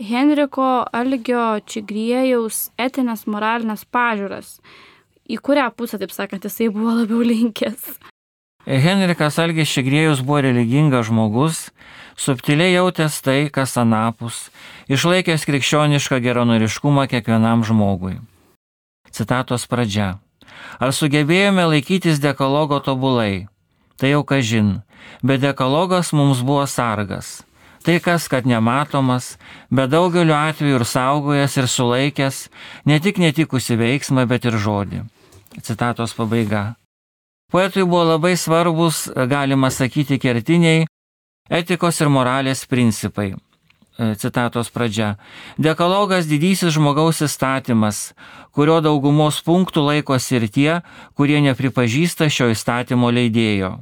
Henriko 0.01 0.85
Algio 0.93 1.61
Čigriejaus 1.69 2.71
etinės 2.81 3.27
moralinės 3.29 3.85
pažiūras. 3.85 4.57
Į 5.29 5.37
kurią 5.45 5.69
pusę, 5.77 5.99
taip 6.01 6.13
sakant, 6.15 6.45
jisai 6.45 6.71
buvo 6.73 6.97
labiau 7.03 7.21
linkęs? 7.23 7.99
Henrikas 8.67 9.39
Algis 9.43 9.71
Čigrėjus 9.71 10.23
buvo 10.25 10.41
religingas 10.47 11.09
žmogus, 11.11 11.61
subtiliai 12.17 12.73
jautęs 12.77 13.21
tai, 13.23 13.51
kas 13.53 13.77
anapus, 13.77 14.49
išlaikęs 14.89 15.47
krikščionišką 15.47 16.23
geronoriškumą 16.25 17.07
kiekvienam 17.11 17.65
žmogui. 17.67 18.19
Citatos 19.13 19.69
pradžia. 19.69 20.17
Ar 20.81 20.93
sugebėjome 20.95 21.67
laikytis 21.69 22.23
dekologo 22.23 22.81
tobulai? 22.81 23.49
Tai 24.01 24.15
jau 24.15 24.23
kažin, 24.25 24.81
bet 25.23 25.43
dekologas 25.43 26.15
mums 26.17 26.41
buvo 26.43 26.65
sargas 26.67 27.43
Tai 27.83 27.99
kas, 27.99 28.29
kad 28.31 28.47
nematomas, 28.47 29.37
bet 29.71 29.91
daugeliu 29.91 30.37
atveju 30.37 30.79
ir 30.79 30.85
saugojas 30.87 31.57
ir 31.59 31.67
sulaikęs 31.67 32.47
ne 32.87 33.01
tik 33.03 33.19
netikusi 33.19 33.75
veiksmą, 33.77 34.27
bet 34.31 34.47
ir 34.47 34.55
žodį. 34.55 35.03
Citatos 35.67 36.15
pabaiga. 36.15 36.77
Poetui 37.53 37.85
buvo 37.85 38.05
labai 38.15 38.37
svarbus, 38.39 39.09
galima 39.29 39.71
sakyti, 39.71 40.17
kertiniai 40.23 40.87
etikos 41.51 41.99
ir 42.01 42.09
moralės 42.09 42.65
principai. 42.71 43.35
E, 43.99 44.15
citatos 44.17 44.71
pradžia. 44.73 45.19
Dekalogas 45.61 46.25
didysis 46.31 46.73
žmogaus 46.73 47.21
įstatymas, 47.27 48.13
kurio 48.57 48.79
daugumos 48.81 49.43
punktų 49.45 49.85
laikosi 49.91 50.39
ir 50.39 50.49
tie, 50.49 50.73
kurie 51.19 51.43
nepripažįsta 51.45 52.31
šio 52.33 52.49
įstatymo 52.55 53.13
leidėjo. 53.13 53.75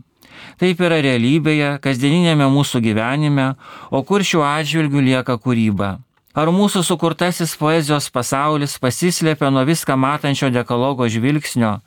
Taip 0.60 0.80
yra 0.84 1.00
realybėje, 1.04 1.78
kasdieninėme 1.84 2.46
mūsų 2.52 2.82
gyvenime, 2.84 3.54
o 3.90 4.02
kur 4.04 4.24
šiuo 4.26 4.44
atžvilgiu 4.44 5.02
lieka 5.04 5.38
kūryba. 5.40 5.98
Ar 6.30 6.50
mūsų 6.54 6.84
sukurtasis 6.86 7.56
poezijos 7.58 8.06
pasaulis 8.14 8.76
pasislėpia 8.78 9.48
nuo 9.50 9.64
viską 9.66 9.96
matančio 9.98 10.50
dekalogo 10.54 11.08
žvilgsnio, 11.10 11.80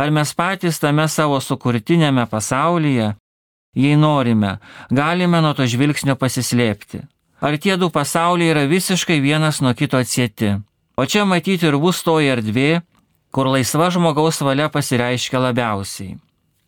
ar 0.00 0.14
mes 0.16 0.32
patys 0.32 0.80
tame 0.80 1.04
savo 1.12 1.36
sukurtinėme 1.44 2.24
pasaulyje, 2.30 3.10
jei 3.76 3.98
norime, 4.00 4.56
galime 4.88 5.42
nuo 5.44 5.52
to 5.52 5.68
žvilgsnio 5.68 6.16
pasislėpti. 6.16 7.02
Ar 7.42 7.58
tie 7.58 7.76
du 7.76 7.90
pasauliai 7.92 8.54
yra 8.54 8.64
visiškai 8.70 9.20
vienas 9.20 9.60
nuo 9.60 9.74
kito 9.76 10.00
atsieti. 10.00 10.54
O 10.96 11.04
čia 11.04 11.26
matyti 11.28 11.66
ir 11.68 11.76
bus 11.76 12.00
toji 12.06 12.32
erdvė, 12.32 12.82
kur 13.34 13.48
laisva 13.50 13.90
žmogaus 13.92 14.40
valia 14.40 14.68
pasireiškia 14.72 15.40
labiausiai. 15.50 16.16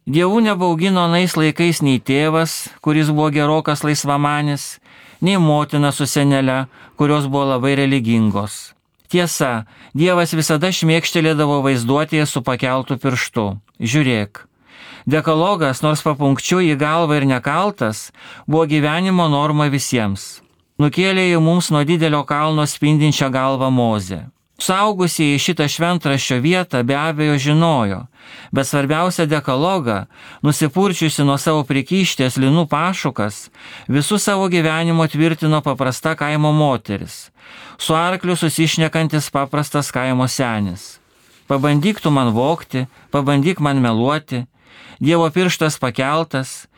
Dievų 0.05 0.43
nebaugino 0.45 1.07
nais 1.09 1.33
laikais 1.33 1.79
nei 1.81 1.97
tėvas, 1.97 2.69
kuris 2.85 3.09
buvo 3.09 3.31
gerokas 3.33 3.81
laisvamanis, 3.81 4.79
nei 5.25 5.39
motina 5.41 5.95
su 5.97 6.05
senelė, 6.05 6.67
kurios 7.01 7.25
buvo 7.25 7.47
labai 7.55 7.73
religingos. 7.81 8.75
Tiesa, 9.09 9.65
Dievas 9.97 10.37
visada 10.37 10.69
šmėkštelėdavo 10.69 11.63
vaizduotėje 11.65 12.27
su 12.29 12.45
pakeltų 12.45 12.99
pirštu. 13.01 13.47
Žiūrėk. 13.81 14.45
Dekalogas, 15.09 15.81
nors 15.81 16.05
papunkčiu 16.05 16.61
į 16.61 16.77
galvą 16.77 17.23
ir 17.23 17.29
nekaltas, 17.31 18.11
buvo 18.45 18.69
gyvenimo 18.69 19.31
norma 19.33 19.71
visiems. 19.73 20.43
Nukėlė 20.77 21.31
į 21.33 21.41
mums 21.41 21.73
nuo 21.73 21.81
didelio 21.89 22.27
kalno 22.29 22.69
spindinčią 22.69 23.33
galvą 23.33 23.73
mozę. 23.73 24.27
Saugusieji 24.59 25.39
šitą 25.43 25.67
šventraščio 25.67 26.39
vietą 26.39 26.85
be 26.87 26.95
abejo 26.95 27.35
žinojo, 27.43 28.05
bet 28.55 28.69
svarbiausia 28.69 29.27
dekalogą, 29.27 30.05
nusipurčiusi 30.47 31.27
nuo 31.27 31.35
savo 31.43 31.65
prikyštės 31.67 32.39
linų 32.39 32.69
pašukas, 32.71 33.49
visų 33.91 34.21
savo 34.23 34.47
gyvenimo 34.53 35.09
tvirtino 35.11 35.59
paprasta 35.61 36.15
kaimo 36.15 36.53
moteris, 36.55 37.33
su 37.79 37.99
arkliu 37.99 38.39
susišnekantis 38.39 39.31
paprastas 39.35 39.91
kaimo 39.91 40.31
senis. 40.31 41.01
Pabandyk 41.51 41.99
tu 42.01 42.15
man 42.15 42.31
vokti, 42.33 42.87
pabandyk 43.11 43.61
man 43.61 43.83
meluoti, 43.83 44.47
Dievo 45.03 45.27
pirštas 45.35 45.75
pakeltas, 45.83 46.69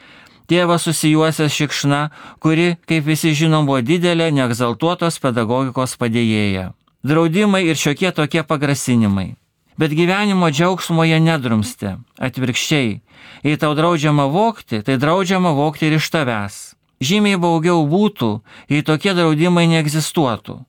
tėvas 0.48 0.86
susijuosęs 0.88 1.52
šikšna, 1.52 2.00
kuri, 2.40 2.72
kaip 2.88 3.04
visi 3.04 3.34
žinom, 3.36 3.68
buvo 3.68 3.82
didelė 3.84 4.30
neegzaltuotos 4.32 5.20
pedagogikos 5.20 5.98
padėjėja 6.00 6.72
draudimai 7.04 7.66
ir 7.66 7.76
šiokie 7.76 8.12
tokie 8.12 8.42
pagrasinimai. 8.42 9.34
Bet 9.76 9.92
gyvenimo 9.92 10.48
džiaugsmo 10.48 11.04
jie 11.04 11.18
nedrumsti, 11.20 11.98
atvirkščiai. 12.16 13.00
Jei 13.44 13.58
tau 13.60 13.74
draudžiama 13.76 14.24
vokti, 14.32 14.80
tai 14.80 14.96
draudžiama 14.96 15.52
vokti 15.52 15.90
ir 15.90 15.98
iš 15.98 16.08
tavęs. 16.14 16.56
Žymiai 17.04 17.36
baugiau 17.36 17.84
būtų, 17.84 18.30
jei 18.72 18.80
tokie 18.80 19.12
draudimai 19.12 19.66
neegzistuotų. 19.68 20.62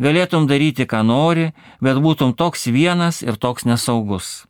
Galėtum 0.00 0.48
daryti, 0.48 0.88
ką 0.88 1.04
nori, 1.04 1.52
bet 1.84 2.00
būtum 2.00 2.32
toks 2.32 2.66
vienas 2.72 3.20
ir 3.22 3.36
toks 3.36 3.68
nesaugus. 3.68 4.46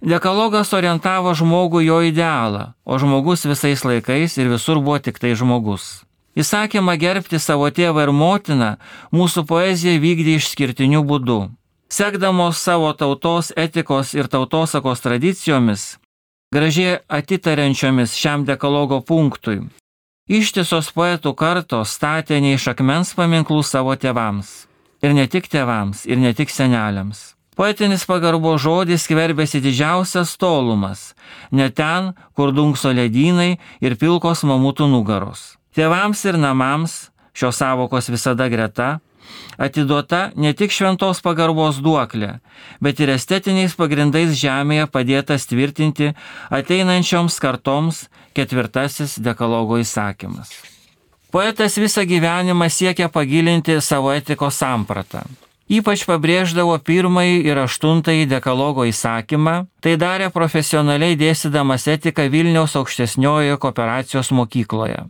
Dekalogas 0.00 0.70
orientavo 0.76 1.34
žmogų 1.34 1.82
jo 1.82 2.00
idealą, 2.06 2.76
o 2.86 3.00
žmogus 3.02 3.42
visais 3.48 3.82
laikais 3.82 4.38
ir 4.38 4.52
visur 4.52 4.78
buvo 4.78 5.00
tik 5.02 5.18
tai 5.18 5.34
žmogus. 5.34 6.05
Įsakymą 6.36 6.98
gerbti 7.00 7.38
savo 7.40 7.70
tėvą 7.72 8.02
ir 8.04 8.12
motiną 8.12 8.74
mūsų 9.16 9.46
poezija 9.48 9.96
vykdė 10.02 10.36
išskirtiniu 10.36 11.00
būdu. 11.08 11.38
Sekdamos 11.88 12.60
savo 12.60 12.90
tautos 12.92 13.54
etikos 13.56 14.12
ir 14.12 14.28
tautosakos 14.28 15.00
tradicijomis, 15.00 15.96
gražiai 16.52 16.98
atitariančiomis 17.08 18.18
šiam 18.20 18.44
dekalogo 18.44 19.00
punktui, 19.00 19.62
ištisos 20.28 20.92
poetų 20.92 21.32
kartos 21.38 21.96
statė 21.96 22.42
ne 22.44 22.52
iš 22.58 22.68
akmens 22.74 23.14
paminklų 23.16 23.62
savo 23.64 23.96
tėvams. 23.96 24.66
Ir 25.04 25.12
ne 25.16 25.26
tik 25.30 25.48
tėvams, 25.48 26.04
ir 26.08 26.18
ne 26.18 26.32
tik 26.34 26.50
seneliams. 26.50 27.36
Poetinis 27.56 28.04
pagarbo 28.04 28.58
žodis 28.60 29.06
skverbėsi 29.06 29.62
didžiausias 29.64 30.34
tolumas, 30.36 31.14
ne 31.50 31.70
ten, 31.70 32.12
kur 32.36 32.52
dunkso 32.52 32.92
ledynai 32.92 33.56
ir 33.80 33.96
pilkos 33.96 34.42
mamutų 34.44 34.88
nugaros. 34.92 35.54
Tėvams 35.76 36.22
ir 36.24 36.38
namams 36.40 37.10
šios 37.36 37.58
savokos 37.60 38.08
visada 38.08 38.48
greta 38.48 38.96
atiduota 39.58 40.30
ne 40.36 40.52
tik 40.56 40.72
šventos 40.72 41.20
pagarbos 41.24 41.80
duoklė, 41.84 42.38
bet 42.80 43.00
ir 43.00 43.12
estetiniais 43.16 43.74
pagrindais 43.76 44.34
žemėje 44.38 44.86
padėtas 44.92 45.48
tvirtinti 45.50 46.12
ateinančioms 46.54 47.36
kartoms 47.42 48.06
ketvirtasis 48.36 49.18
dekalogo 49.20 49.80
įsakymas. 49.82 50.52
Poetas 51.32 51.76
visą 51.76 52.06
gyvenimą 52.08 52.68
siekia 52.72 53.10
pagilinti 53.12 53.80
savo 53.84 54.12
etikos 54.14 54.56
sampratą. 54.62 55.24
Ypač 55.66 56.04
pabrėždavo 56.06 56.76
pirmąjį 56.86 57.40
ir 57.50 57.58
aštuntąjį 57.64 58.28
dekalogo 58.30 58.86
įsakymą, 58.86 59.56
tai 59.82 59.96
darė 59.98 60.30
profesionaliai 60.30 61.18
dėstydamas 61.18 61.88
etiką 61.90 62.28
Vilniaus 62.30 62.78
aukštesniojoje 62.78 63.58
kooperacijos 63.58 64.30
mokykloje. 64.30 65.02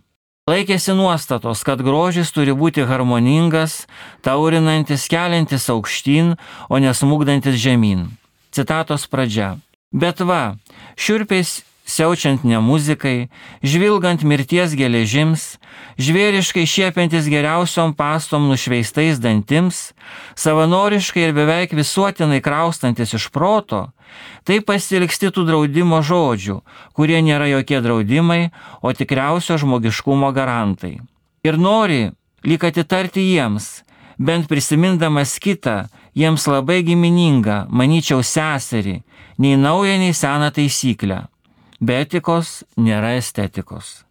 Laikėsi 0.47 0.95
nuostatos, 0.95 1.65
kad 1.67 1.81
grožis 1.83 2.29
turi 2.31 2.53
būti 2.55 2.85
harmoningas, 2.87 3.89
taurinantis, 4.23 5.09
keliantis 5.11 5.65
aukštyn, 5.75 6.37
o 6.71 6.79
nesmugdantis 6.79 7.59
žemyn. 7.59 8.05
Citatos 8.55 9.09
pradžia. 9.11 9.57
Bet 9.91 10.23
va, 10.23 10.55
šiurpiais 10.95 11.66
siaučiant 11.87 12.45
ne 12.45 12.59
muzikai, 12.61 13.29
žvilgant 13.63 14.25
mirties 14.27 14.75
geležims, 14.77 15.57
žvėriškai 16.03 16.67
šiepiantis 16.67 17.29
geriausiom 17.31 17.95
pastom 17.97 18.49
nušveistais 18.51 19.21
dantims, 19.23 19.93
savanoriškai 20.35 21.29
ir 21.29 21.37
beveik 21.37 21.77
visuotinai 21.79 22.43
kraustantis 22.43 23.15
iš 23.15 23.29
proto, 23.31 23.87
tai 24.43 24.59
pasilgsti 24.67 25.31
tų 25.31 25.47
draudimo 25.47 26.03
žodžių, 26.03 26.59
kurie 26.99 27.23
nėra 27.23 27.47
jokie 27.55 27.81
draudimai, 27.83 28.51
o 28.83 28.91
tikriausio 28.91 29.59
žmogiškumo 29.63 30.33
garantai. 30.35 30.99
Ir 31.47 31.55
nori, 31.55 32.11
lyg 32.43 32.67
atitarti 32.67 33.23
jiems, 33.23 33.87
bent 34.19 34.51
prisimindamas 34.51 35.39
kitą, 35.39 35.87
jiems 36.19 36.49
labai 36.51 36.83
giminingą, 36.83 37.67
manyčiau, 37.71 38.27
seserį, 38.27 38.99
nei 39.39 39.55
naują, 39.61 40.01
nei 40.03 40.17
seną 40.17 40.51
taisyklę 40.51 41.27
Be 41.81 42.01
etikos 42.05 42.63
nėra 42.81 43.17
estetikos. 43.19 44.07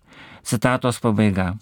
Citatos 0.46 1.00
pabaiga. 1.02 1.56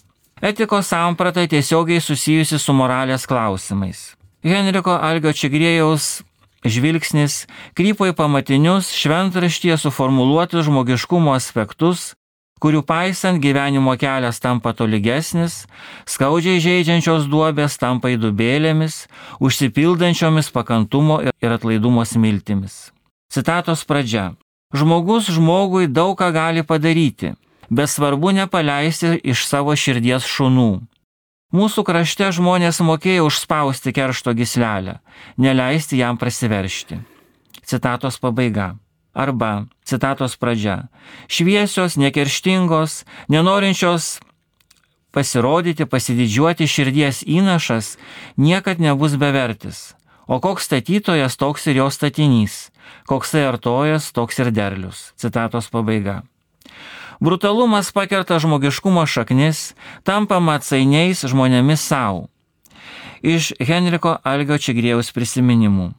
Etikos 0.43 0.89
samprata 0.91 1.45
tiesiogiai 1.47 2.03
susijusi 2.03 2.59
su 2.59 2.73
moralės 2.75 3.23
klausimais. 3.29 4.11
Henriko 4.43 4.97
Algio 4.99 5.31
Čigrėjaus 5.31 6.19
žvilgsnis 6.67 7.45
krypo 7.79 8.09
į 8.09 8.15
pamatinius 8.17 8.91
šventraštyje 8.91 9.77
suformuluotus 9.79 10.67
žmogiškumo 10.67 11.31
aspektus, 11.31 12.11
kurių 12.63 12.83
paisant 12.87 13.39
gyvenimo 13.43 13.95
kelias 13.99 14.43
tampa 14.43 14.75
tolygesnis, 14.75 15.63
skaudžiai 16.07 16.59
žaidžiančios 16.63 17.27
duobės 17.31 17.79
tampa 17.79 18.11
įdubėlėmis, 18.11 19.05
užsipildančiomis 19.43 20.51
pakantumo 20.51 21.21
ir 21.23 21.55
atlaidumo 21.55 22.03
smiltimis. 22.07 22.91
Citatos 23.31 23.87
pradžia. 23.87 24.33
Žmogus 24.73 25.29
žmogui 25.29 25.87
daug 25.87 26.17
ką 26.17 26.31
gali 26.33 26.63
padaryti, 26.65 27.35
bet 27.69 27.89
svarbu 27.89 28.33
nepaleisti 28.33 29.19
iš 29.21 29.45
savo 29.45 29.75
širdies 29.77 30.25
šunų. 30.25 30.81
Mūsų 31.53 31.83
krašte 31.85 32.31
žmonės 32.33 32.81
mokėjo 32.81 33.27
užspausti 33.29 33.93
keršto 33.93 34.33
gislelę, 34.33 34.97
neleisti 35.37 35.99
jam 36.01 36.17
prasiveršti. 36.17 36.97
Citatos 37.61 38.17
pabaiga. 38.17 38.73
Arba, 39.13 39.69
citatos 39.85 40.33
pradžia. 40.41 40.89
Šviesios, 41.29 41.93
nekerštingos, 42.01 43.03
nenorinčios 43.29 44.17
pasirodyti, 45.13 45.85
pasididžiuoti 45.85 46.65
širdies 46.65 47.21
įnašas 47.21 47.99
niekad 48.41 48.81
nebus 48.81 49.13
bevertis. 49.21 49.93
O 50.27 50.39
koks 50.39 50.65
statytojas, 50.69 51.37
toks 51.37 51.67
ir 51.67 51.81
jo 51.81 51.89
statinys. 51.91 52.69
Koksai 53.07 53.43
artojas, 53.47 54.11
toks 54.15 54.39
ir 54.39 54.51
derlius. 54.51 55.11
Citatos 55.19 55.67
pabaiga. 55.69 56.21
Brutalumas 57.23 57.91
pakerta 57.91 58.39
žmogiškumo 58.39 59.05
šaknis, 59.07 59.73
tampa 60.03 60.39
atsainiais 60.55 61.23
žmonėmis 61.23 61.83
savo. 61.83 62.27
Iš 63.23 63.53
Henriko 63.63 64.17
Algio 64.23 64.57
Čigrėjaus 64.59 65.13
prisiminimų. 65.15 65.93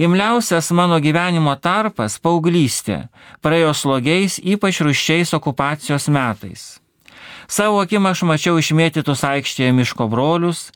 Imliausias 0.00 0.70
mano 0.72 0.96
gyvenimo 0.96 1.52
tarpas- 1.60 2.16
paauglystė, 2.24 3.08
praėjo 3.42 3.74
slogiais, 3.74 4.40
ypač 4.40 4.80
ruščiais 4.80 5.34
okupacijos 5.36 6.08
metais. 6.08 6.80
Savo 7.50 7.80
akim 7.82 8.06
aš 8.06 8.20
mačiau 8.22 8.60
išmėtytus 8.62 9.24
aikštėje 9.26 9.72
miško 9.74 10.06
brolius, 10.12 10.68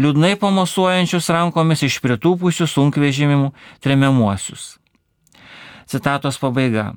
liūdnai 0.00 0.32
pamosuojančius 0.40 1.28
rankomis 1.28 1.82
iš 1.84 1.98
pritūpusių 2.00 2.64
sunkvežimimų 2.72 3.50
tremiamuosius. 3.84 4.78
Citatos 5.92 6.38
pabaiga. 6.40 6.94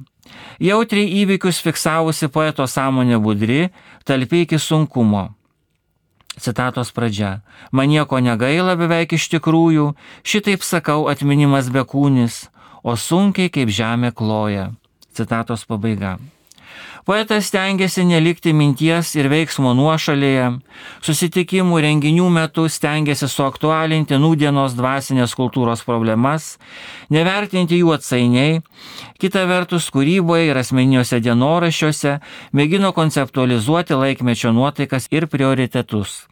Jautriai 0.64 1.10
įvykius 1.20 1.60
fiksavusi 1.66 2.30
poeto 2.32 2.64
sąmonė 2.64 3.20
budri, 3.20 3.74
talpiai 4.08 4.46
iki 4.46 4.56
sunkumo. 4.56 5.26
Citatos 6.40 6.94
pradžia. 6.96 7.42
Man 7.76 7.92
nieko 7.92 8.22
negaila 8.24 8.78
beveik 8.80 9.18
iš 9.20 9.28
tikrųjų, 9.36 9.90
šitaip 10.24 10.64
sakau 10.64 11.10
atminimas 11.12 11.68
bekūnis, 11.76 12.46
o 12.88 12.96
sunkiai 12.96 13.52
kaip 13.52 13.68
žemė 13.68 14.16
kloja. 14.16 14.70
Citatos 15.12 15.68
pabaiga. 15.68 16.16
Poetas 17.06 17.52
stengiasi 17.52 18.02
nelikti 18.10 18.50
minties 18.50 19.12
ir 19.14 19.30
veiksmo 19.30 19.76
nuošalėje, 19.78 20.48
susitikimų 21.06 21.84
renginių 21.86 22.32
metu 22.34 22.66
stengiasi 22.66 23.30
suaktualinti 23.30 24.18
nūdienos 24.18 24.74
dvasinės 24.74 25.38
kultūros 25.38 25.86
problemas, 25.86 26.56
nevertinti 27.14 27.78
jų 27.78 27.94
atsainiai, 28.00 28.64
kita 29.22 29.46
vertus 29.46 29.94
kūryboje 29.94 30.50
ir 30.50 30.58
asmeniniuose 30.58 31.22
dienoraščiuose 31.22 32.18
mėgino 32.58 32.90
konceptualizuoti 32.98 34.02
laikmečio 34.02 34.58
nuotaikas 34.58 35.12
ir 35.14 35.30
prioritetus. 35.30 36.24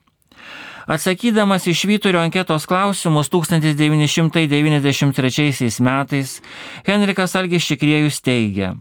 Atsakydamas 0.87 1.67
iš 1.67 1.85
Vyturio 1.85 2.19
anketos 2.19 2.65
klausimus 2.65 3.29
1993 3.29 5.79
metais, 5.79 6.41
Henrikas 6.83 7.35
Algis 7.35 7.63
Šikriejus 7.63 8.21
teigia, 8.21 8.75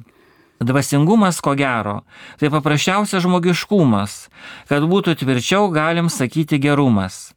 Dvasingumas, 0.67 1.41
ko 1.45 1.55
gero, 1.59 2.01
tai 2.41 2.51
paprasčiausias 2.53 3.25
žmogiškumas, 3.25 4.17
kad 4.71 4.87
būtų 4.89 5.17
tvirčiau 5.23 5.71
galim 5.75 6.11
sakyti 6.13 6.61
gerumas. 6.63 7.33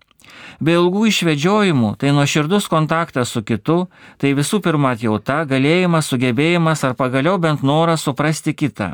Be 0.59 0.75
ilgų 0.77 1.07
išvedžiojimų 1.11 1.95
tai 1.99 2.13
nuoširdus 2.15 2.69
kontaktas 2.71 3.33
su 3.35 3.43
kitu, 3.43 3.85
tai 4.21 4.33
visų 4.37 4.61
pirma 4.63 4.93
atjauta, 4.95 5.43
galėjimas, 5.49 6.07
sugebėjimas 6.11 6.85
ar 6.87 6.95
pagaliau 6.95 7.37
bent 7.41 7.63
noras 7.63 8.05
suprasti 8.07 8.55
kitą. 8.55 8.93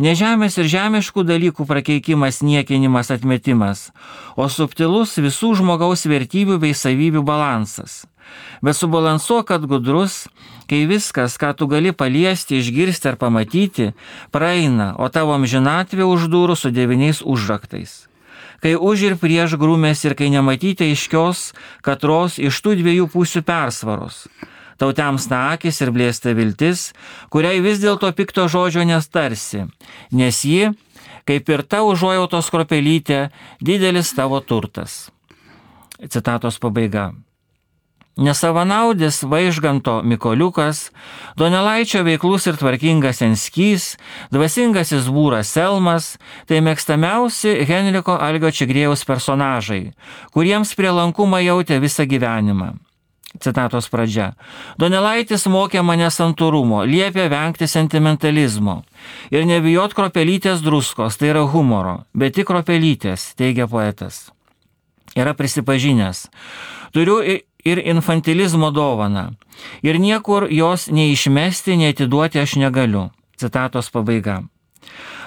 Ne 0.00 0.14
žemės 0.16 0.56
ir 0.56 0.68
žemiškų 0.70 1.26
dalykų 1.28 1.66
prakeikimas, 1.68 2.40
niekinimas, 2.40 3.10
atmetimas, 3.12 3.90
o 4.32 4.46
subtilus 4.48 5.18
visų 5.20 5.52
žmogaus 5.58 6.06
vertybių 6.08 6.56
bei 6.62 6.72
savybių 6.72 7.20
balansas. 7.26 8.06
Bet 8.60 8.76
subalansuok, 8.76 9.48
kad 9.48 9.64
gudrus, 9.64 10.26
kai 10.70 10.84
viskas, 10.90 11.38
ką 11.40 11.54
tu 11.56 11.66
gali 11.70 11.92
paliesti, 11.96 12.60
išgirsti 12.60 13.10
ar 13.10 13.16
pamatyti, 13.20 13.90
praeina, 14.30 14.92
o 15.00 15.08
tavo 15.08 15.34
amžinatvė 15.38 16.06
už 16.06 16.28
durų 16.30 16.56
su 16.58 16.70
devyniais 16.74 17.24
užraktais. 17.24 18.06
Kai 18.60 18.76
už 18.76 19.08
ir 19.08 19.14
prieš 19.16 19.56
grūmės 19.56 20.04
ir 20.04 20.14
kai 20.14 20.28
nematyti 20.28 20.90
aiškios 20.92 21.50
katros 21.80 22.36
iš 22.36 22.60
tų 22.60 22.76
dviejų 22.82 23.08
pusių 23.08 23.40
persvaros. 23.48 24.26
Tautiams 24.80 25.26
na 25.28 25.40
akis 25.54 25.80
ir 25.84 25.92
blėsta 25.92 26.32
viltis, 26.36 26.90
kuriai 27.32 27.60
vis 27.64 27.80
dėlto 27.82 28.08
pikto 28.16 28.46
žodžio 28.48 28.84
nestarsi, 28.88 29.66
nes 30.12 30.44
ji, 30.44 30.70
kaip 31.28 31.52
ir 31.52 31.64
ta 31.68 31.82
užuojautos 31.84 32.48
kropelytė, 32.52 33.26
didelis 33.60 34.12
tavo 34.16 34.40
turtas. 34.40 35.10
Citatos 36.00 36.56
pabaiga. 36.60 37.10
Nesavanaudis 38.16 39.22
Vaižganto 39.22 40.02
Mikoliukas, 40.02 40.90
Donelaičio 41.36 42.02
veiklus 42.04 42.46
ir 42.50 42.58
tvarkingas 42.58 43.22
Enskys, 43.22 43.94
dvasingasis 44.34 45.06
būras 45.08 45.48
Selmas- 45.48 46.18
tai 46.48 46.60
mėgstamiausi 46.60 47.64
Henriko 47.64 48.18
Algio 48.18 48.50
Čigrėjaus 48.50 49.06
personažai, 49.06 49.92
kuriems 50.34 50.74
prielankumą 50.74 51.40
jautė 51.40 51.80
visą 51.80 52.04
gyvenimą. 52.04 52.74
Citatos 53.38 53.86
pradžia. 53.86 54.32
Donelaitis 54.76 55.46
mokė 55.46 55.84
mane 55.86 56.08
santūrumo, 56.10 56.82
liepė 56.82 57.28
vengti 57.30 57.68
sentimentalizmo 57.70 58.82
ir 59.30 59.46
nebijot 59.46 59.94
kropelytės 59.94 60.64
druskos, 60.64 61.16
tai 61.16 61.30
yra 61.30 61.46
humoro, 61.46 62.04
bet 62.12 62.34
tik 62.34 62.48
kropelytės, 62.50 63.36
teigia 63.38 63.68
poetas. 63.70 64.32
Yra 65.14 65.34
prisipažinęs. 65.34 66.26
Turiu 66.92 67.22
ir 67.64 67.82
infantilizmo 67.84 68.70
dovana. 68.70 69.30
Ir 69.82 70.00
niekur 70.00 70.48
jos 70.50 70.88
neišmesti, 70.90 71.76
neatiduoti 71.76 72.40
aš 72.40 72.56
negaliu. 72.56 73.10
Citatos 73.36 73.90
pabaiga. 73.90 74.42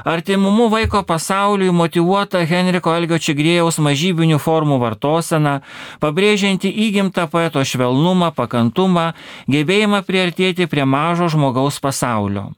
Artimumu 0.03 0.67
vaiko 0.69 1.03
pasauliui 1.03 1.71
motivuota 1.71 2.41
Henriko 2.45 2.91
Algio 2.91 3.15
Čigrėjaus 3.15 3.77
mažybinių 3.79 4.39
formų 4.41 4.79
vartosena, 4.81 5.61
pabrėžianti 6.03 6.71
įgimtą 6.87 7.29
poeto 7.31 7.63
švelnumą, 7.63 8.33
pakantumą, 8.35 9.13
gebėjimą 9.47 10.03
priartėti 10.03 10.67
prie 10.67 10.83
mažo 10.85 11.29
žmogaus 11.31 11.79
pasaulio. 11.79 12.51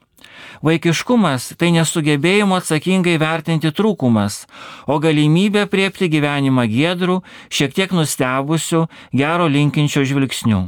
Vaikiškumas 0.64 1.52
tai 1.60 1.72
nesugebėjimo 1.74 2.56
atsakingai 2.60 3.16
vertinti 3.20 3.72
trūkumas, 3.74 4.44
o 4.86 4.98
galimybė 5.02 5.66
priepti 5.72 6.08
gyvenimą 6.12 6.66
giedrų, 6.70 7.20
šiek 7.50 7.74
tiek 7.76 7.92
nustebusių, 7.92 8.86
gero 9.12 9.50
linkinčio 9.50 10.04
žvilgsnių. 10.08 10.62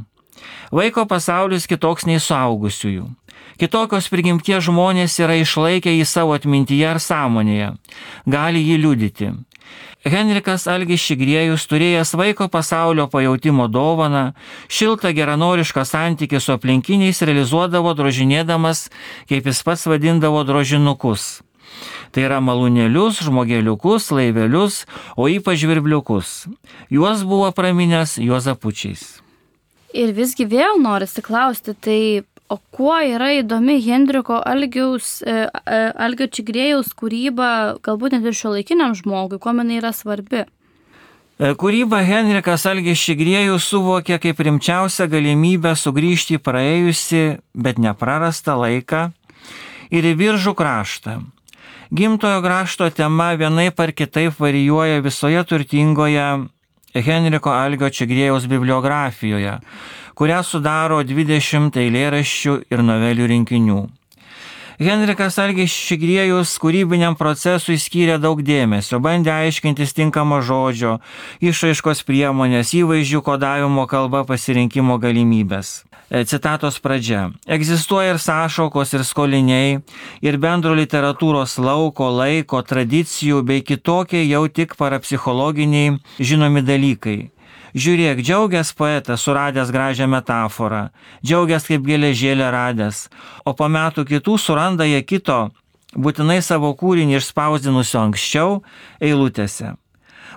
Vaiko 0.74 1.06
pasaulis 1.08 1.66
kitoks 1.66 2.04
nei 2.06 2.20
suaugusiųjų. 2.20 3.06
Kitokios 3.58 4.06
prigimties 4.12 4.66
žmonės 4.68 5.16
yra 5.18 5.34
išlaikę 5.40 5.90
į 5.98 6.04
savo 6.06 6.36
atmintyje 6.36 6.86
ar 6.86 7.00
sąmonėje, 7.02 7.72
gali 8.26 8.62
jį 8.62 8.76
liudyti. 8.84 9.32
Henrikas 10.06 10.68
Algis 10.70 11.02
Šigriejus, 11.02 11.64
turėjęs 11.66 12.14
vaiko 12.18 12.46
pasaulio 12.52 13.08
pajautimo 13.10 13.66
dovaną, 13.68 14.32
šiltą 14.70 15.10
geranorišką 15.16 15.82
santykį 15.82 16.40
su 16.40 16.54
aplinkiniais 16.54 17.20
realizuodavo 17.26 17.96
drožinėdamas, 17.98 18.86
kaip 19.28 19.50
jis 19.50 19.62
pats 19.66 19.88
vadindavo, 19.90 20.44
drožinukus. 20.46 21.42
Tai 22.14 22.24
yra 22.24 22.38
malūnėlius, 22.40 23.20
žmogeliukus, 23.26 24.08
laivelius, 24.14 24.84
o 25.18 25.28
ypač 25.28 25.66
virbliukus. 25.68 26.46
Juos 26.94 27.26
buvo 27.26 27.50
praminęs 27.52 28.16
juozapučiais. 28.22 29.18
Ir 29.96 30.12
visgi 30.16 30.46
vėl 30.48 30.80
norisi 30.80 31.24
klausti, 31.24 31.74
tai 31.74 32.00
O 32.48 32.56
kuo 32.72 32.96
yra 33.04 33.28
įdomi 33.36 33.76
Hendriko 33.84 34.38
Algiaus, 34.40 35.18
e, 35.20 35.48
e, 35.52 35.80
Algio 36.00 36.30
Čigrėjaus 36.32 36.94
kūryba, 36.96 37.76
galbūt 37.84 38.16
net 38.16 38.24
ir 38.24 38.36
šio 38.36 38.54
laikiniam 38.54 38.94
žmogui, 38.96 39.36
kuo 39.36 39.52
jinai 39.52 39.76
yra 39.82 39.90
svarbi? 39.92 40.46
E, 41.38 41.50
kūrybą 41.60 42.00
Henrikas 42.08 42.64
Algis 42.70 43.02
Čigrėjus 43.04 43.68
suvokė 43.68 44.16
kaip 44.22 44.40
rimčiausią 44.40 45.10
galimybę 45.12 45.74
sugrįžti 45.76 46.38
į 46.38 46.42
praėjusi, 46.42 47.24
bet 47.52 47.76
neprarastą 47.84 48.56
laiką 48.62 49.10
ir 49.92 50.08
į 50.08 50.16
viržų 50.16 50.56
kraštą. 50.56 51.20
Gimtojo 51.92 52.40
krašto 52.44 52.88
tema 52.96 53.34
vienaip 53.36 53.76
ar 53.80 53.92
kitaip 53.92 54.40
varijuoja 54.40 55.04
visoje 55.04 55.44
turtingoje 55.44 56.26
Henriko 56.96 57.52
Algio 57.52 57.92
Čigrėjaus 57.92 58.48
bibliografijoje, 58.48 59.58
kurią 60.18 60.40
sudaro 60.42 60.98
20 61.06 61.78
eilėraščių 61.78 62.54
ir 62.74 62.82
novelių 62.82 63.30
rinkinių. 63.32 63.78
Henrikas 64.78 65.34
Algis 65.42 65.74
Šigriejus 65.74 66.52
kūrybiniam 66.62 67.16
procesui 67.18 67.74
skyrė 67.82 68.18
daug 68.22 68.38
dėmesio, 68.46 69.00
bandė 69.02 69.32
aiškintis 69.34 69.94
tinkamo 69.94 70.38
žodžio, 70.38 71.00
išaiškos 71.42 72.04
priemonės, 72.06 72.74
įvaizdžių 72.78 73.22
kodavimo 73.26 73.88
kalba 73.90 74.22
pasirinkimo 74.26 75.00
galimybės. 75.02 75.87
E, 76.08 76.24
citatos 76.24 76.78
pradžia. 76.80 77.28
Egzistuoja 77.44 78.14
ir 78.14 78.20
sąšaukos, 78.22 78.94
ir 78.96 79.04
skoliniai, 79.04 79.80
ir 80.24 80.38
bendro 80.40 80.72
literatūros 80.72 81.58
lauko, 81.60 82.08
laiko, 82.08 82.62
tradicijų 82.64 83.42
bei 83.44 83.60
kitokie 83.60 84.22
jau 84.24 84.46
tik 84.48 84.78
parapsichologiniai 84.80 85.98
žinomi 86.18 86.64
dalykai 86.64 87.18
Žiūrėk, 87.76 88.22
džiaugias 88.24 88.72
poetas 88.72 89.22
suradęs 89.26 89.68
gražią 89.70 90.08
metaforą, 90.08 90.88
džiaugias 91.20 91.66
kaip 91.68 91.84
geležėlė 91.84 92.48
radęs, 92.54 93.08
o 93.44 93.52
po 93.52 93.68
metų 93.68 94.06
kitų 94.08 94.38
suranda 94.40 94.86
jie 94.88 95.02
kito, 95.04 95.50
būtinai 95.92 96.40
savo 96.42 96.72
kūrinį 96.72 97.18
išspausdinusio 97.20 98.00
anksčiau, 98.06 98.62
eilutėse. 99.04 99.74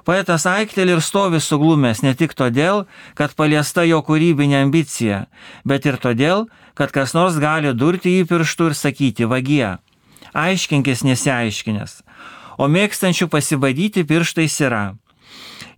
Poetas 0.08 0.48
aiktelį 0.50 0.98
ir 0.98 1.04
stovi 1.06 1.42
suglumęs 1.44 2.02
ne 2.02 2.16
tik 2.18 2.34
todėl, 2.38 2.86
kad 3.14 3.36
paliesta 3.38 3.86
jo 3.86 4.02
kūrybinė 4.06 4.64
ambicija, 4.64 5.28
bet 5.66 5.86
ir 5.86 6.00
todėl, 6.02 6.48
kad 6.74 6.94
kas 6.96 7.14
nors 7.14 7.38
gali 7.42 7.74
durti 7.78 8.18
į 8.22 8.26
pirštų 8.30 8.72
ir 8.72 8.78
sakyti 8.78 9.30
vagie. 9.30 9.78
Aiškinkis 10.34 11.04
nesiaiškinęs, 11.06 12.02
o 12.58 12.68
mėgstančių 12.72 13.28
pasibadyti 13.30 14.06
pirštais 14.08 14.58
yra. 14.66 14.86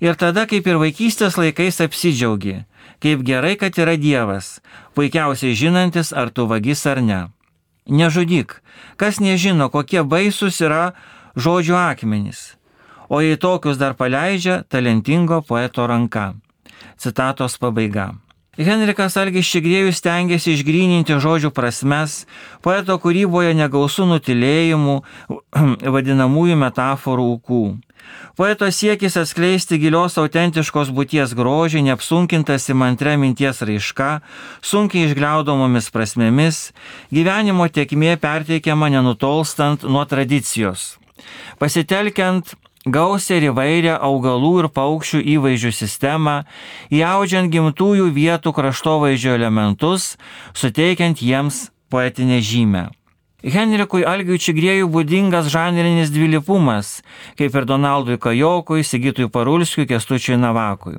Ir 0.04 0.16
tada, 0.20 0.46
kaip 0.48 0.68
ir 0.68 0.80
vaikystės 0.80 1.38
laikais, 1.40 1.82
apsidžiaugi, 1.84 2.64
kaip 3.04 3.24
gerai, 3.28 3.56
kad 3.60 3.76
yra 3.80 3.96
Dievas, 4.00 4.60
puikiausiai 4.96 5.56
žinantis, 5.56 6.14
ar 6.16 6.32
tu 6.32 6.48
vagis 6.48 6.86
ar 6.88 7.02
ne. 7.04 7.22
Nežudyk, 7.88 8.62
kas 8.96 9.20
nežino, 9.20 9.68
kokie 9.68 10.04
baisus 10.08 10.62
yra 10.64 10.94
žodžių 11.36 11.76
akmenys, 11.76 12.54
o 13.13 13.21
jei 13.21 13.38
tokius 13.38 13.78
dar 13.78 13.93
paleidžia 13.93 14.63
talentingo 14.65 15.43
poeto 15.45 15.86
ranka. 15.86 16.34
Citatos 16.97 17.58
pabaiga. 17.62 18.13
Henrikas 18.54 19.15
Algis 19.17 19.49
Čigrėjus 19.49 20.02
tengiasi 20.06 20.52
išgryninti 20.54 21.15
žodžių 21.21 21.49
prasmes, 21.58 22.23
poeto 22.62 22.99
kūryboje 23.02 23.56
negausų 23.58 24.06
nutilėjimų, 24.12 24.99
vadinamųjų 25.95 26.58
metaforų 26.62 27.26
ūkų. 27.38 27.63
Poeto 28.38 28.69
siekis 28.69 29.17
atskleisti 29.17 29.80
gilios 29.82 30.19
autentiškos 30.21 30.89
būties 30.93 31.34
grožį, 31.38 31.82
neapsunkintas 31.88 32.69
įmantre 32.69 33.15
minties 33.17 33.62
raiška, 33.65 34.10
sunkiai 34.62 35.08
išgliaudomomis 35.10 35.89
prasmėmis, 35.93 36.67
gyvenimo 37.13 37.69
tiekmė 37.69 38.19
perteikiama 38.21 38.89
nenutolstant 38.93 39.86
nuo 39.86 40.06
tradicijos. 40.10 40.99
Pasitelkiant 41.62 42.54
gausią 42.86 43.39
ir 43.39 43.50
įvairią 43.52 44.00
augalų 44.04 44.54
ir 44.63 44.69
paukščių 44.76 45.22
įvaizdžių 45.36 45.72
sistemą, 45.76 46.41
įaudžiant 46.91 47.52
gimtųjų 47.54 48.10
vietų 48.15 48.54
kraštovaizdžio 48.56 49.38
elementus, 49.39 50.15
suteikiant 50.54 51.24
jiems 51.24 51.69
poetinę 51.89 52.41
žymę. 52.43 52.89
Henrikui 53.43 54.06
Algiui 54.08 54.39
Čigrėjui 54.39 54.88
būdingas 54.88 55.50
žanrinis 55.52 56.13
dvilypumas, 56.13 57.02
kaip 57.36 57.56
ir 57.60 57.67
Donaldui 57.67 58.15
Kajokui, 58.15 58.86
Sigitui 58.88 59.28
Parulskiui, 59.28 59.84
Kestučiui 59.89 60.39
Navakui. 60.39 60.96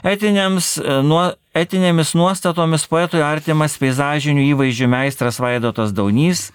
Etinėms, 0.00 0.78
e, 0.80 0.96
nuo, 1.04 1.26
etinėmis 1.52 2.14
nuostatomis 2.16 2.88
poetui 2.88 3.20
artimas 3.20 3.76
peizažinių 3.76 4.48
įvaizdžių 4.54 4.88
meistras 4.88 5.40
Vaidotas 5.44 5.92
Daunys, 5.92 6.50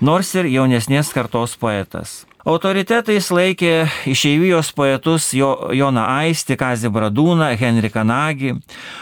nors 0.00 0.34
ir 0.36 0.44
jaunesnės 0.44 1.08
kartos 1.08 1.56
poetas. 1.56 2.26
Autoritetais 2.46 3.26
laikė 3.34 3.88
išeivijos 4.06 4.68
poetus 4.70 5.32
jo, 5.34 5.48
Joną 5.74 6.04
Aisti, 6.22 6.54
Kazį 6.54 6.92
Bradūną, 6.94 7.48
Henriką 7.58 8.04
Nagį, 8.06 8.52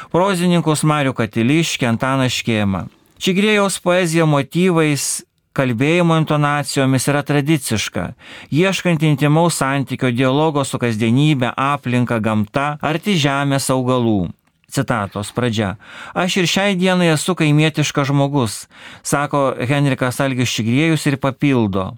prozininkus 0.08 0.80
Marių 0.88 1.12
Katiliškį, 1.18 1.84
Antaną 1.90 2.30
Škėmą. 2.32 2.86
Čigrėjaus 3.20 3.76
poezija 3.84 4.24
motyvais 4.24 5.26
kalbėjimo 5.52 6.16
intonacijomis 6.22 7.04
yra 7.12 7.20
tradiciška, 7.28 8.06
ieškant 8.48 9.04
intimaus 9.04 9.60
santykio 9.60 10.08
dialogo 10.08 10.64
su 10.64 10.80
kasdienybė, 10.80 11.50
aplinka, 11.52 12.22
gamta, 12.24 12.78
arti 12.80 13.12
žemės 13.20 13.68
augalų. 13.74 14.30
Citatos 14.72 15.34
pradžia. 15.36 15.74
Aš 16.16 16.38
ir 16.40 16.48
šiai 16.48 16.78
dienai 16.80 17.12
esu 17.12 17.36
kaimietiškas 17.36 18.08
žmogus, 18.08 18.56
sako 19.04 19.50
Henrikas 19.60 20.18
Algis 20.24 20.56
Čigrėjus 20.56 21.04
ir 21.12 21.18
papildo. 21.20 21.92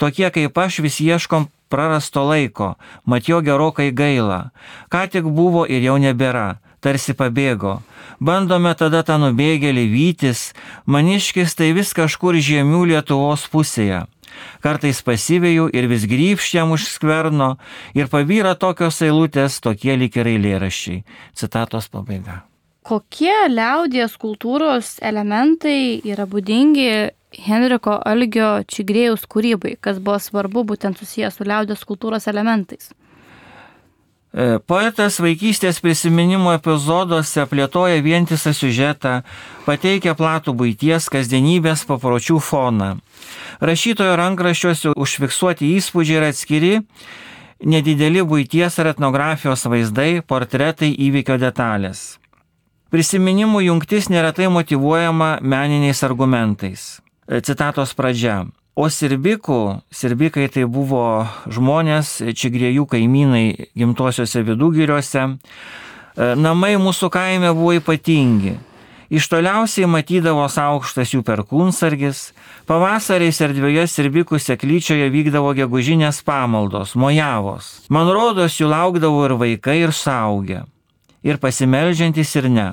Tokie 0.00 0.30
kaip 0.32 0.56
aš 0.56 0.80
vis 0.80 0.96
ieškom 1.04 1.50
prarasto 1.68 2.24
laiko, 2.24 2.74
mat 3.04 3.28
jo 3.28 3.42
gerokai 3.44 3.90
gaila. 3.92 4.50
Ką 4.88 5.04
tik 5.12 5.28
buvo 5.28 5.66
ir 5.68 5.84
jau 5.84 5.98
nebėra 6.00 6.56
tarsi 6.80 7.12
pabėgo. 7.16 7.80
Bandome 8.20 8.72
tada 8.76 9.02
tą 9.04 9.18
nubėgėlį 9.20 9.84
vytis, 9.92 10.50
maniškis 10.88 11.54
tai 11.56 11.70
vis 11.76 11.92
kažkur 11.96 12.40
žiemių 12.40 12.86
Lietuvos 12.94 13.46
pusėje. 13.52 14.06
Kartais 14.64 15.00
pasivėjau 15.04 15.68
ir 15.74 15.88
vis 15.90 16.06
grįžčiam 16.08 16.72
už 16.72 16.86
skverno 16.88 17.56
ir 17.96 18.08
pavyra 18.08 18.54
tokios 18.54 19.00
eilutės, 19.04 19.60
tokie 19.60 19.96
lik 20.00 20.16
ir 20.16 20.30
eilėraščiai. 20.36 21.02
Citatos 21.36 21.90
pabaiga. 21.92 22.44
Kokie 22.86 23.36
liaudės 23.52 24.16
kultūros 24.16 24.96
elementai 25.04 26.00
yra 26.08 26.24
būdingi 26.30 27.10
Henriko 27.38 27.94
Algio 28.06 28.60
Čigrėjaus 28.66 29.26
kūrybai, 29.30 29.76
kas 29.80 30.00
buvo 30.02 30.18
svarbu 30.18 30.64
būtent 30.72 30.98
susijęs 30.98 31.38
su 31.38 31.46
liaudės 31.46 31.84
kultūros 31.86 32.26
elementais? 32.30 32.90
E, 34.30 34.58
poetas 34.62 35.18
vaikystės 35.22 35.80
prisiminimo 35.82 36.52
epizoduose 36.54 37.42
plėtoja 37.50 37.98
vientisą 38.02 38.52
siužetą, 38.54 39.20
pateikia 39.66 40.14
platų 40.18 40.54
būties, 40.58 41.08
kasdienybės 41.10 41.82
papročių 41.88 42.38
foną. 42.38 42.92
Rašytojo 43.58 44.14
rankraščiuose 44.20 44.94
užfiksuoti 44.94 45.72
įspūdžiai 45.80 46.18
yra 46.20 46.30
atskiri, 46.30 46.72
nedideli 47.66 48.22
būties 48.22 48.78
ar 48.78 48.92
etnografijos 48.94 49.66
vaizdai, 49.66 50.22
portretai, 50.22 50.90
įvykio 50.94 51.38
detalės. 51.42 52.20
Prisiminimų 52.90 53.66
jungtis 53.66 54.08
neretai 54.10 54.46
motivuojama 54.50 55.38
meniniais 55.42 56.02
argumentais. 56.06 57.00
Citatos 57.30 57.92
pradžia. 57.94 58.48
O 58.74 58.88
sirbikų, 58.90 59.82
sirbikai 59.94 60.48
tai 60.50 60.64
buvo 60.66 61.26
žmonės, 61.50 62.16
čigrėjų 62.34 62.86
kaimynai 62.90 63.70
gimtosiuose 63.78 64.42
vidugiriuose, 64.46 65.26
namai 66.16 66.72
mūsų 66.80 67.10
kaime 67.12 67.52
buvo 67.54 67.76
ypatingi. 67.78 68.56
Iš 69.10 69.26
toliausiai 69.26 69.88
matydavos 69.90 70.54
aukštas 70.62 71.10
jų 71.16 71.24
perkūnsargis, 71.26 72.28
pavasariais 72.70 73.40
erdvėje 73.42 73.88
sirbikų 73.90 74.38
seklyčioje 74.38 75.08
vykdavo 75.10 75.50
gegužinės 75.58 76.22
pamaldos, 76.26 76.94
mojavos. 76.94 77.72
Man 77.90 78.10
rodos, 78.14 78.58
jų 78.58 78.70
laukdavo 78.70 79.24
ir 79.26 79.34
vaikai, 79.38 79.80
ir 79.82 79.94
saugę, 79.94 80.62
ir 81.26 81.42
pasimeldžiantis, 81.42 82.36
ir 82.38 82.46
ne. 82.54 82.68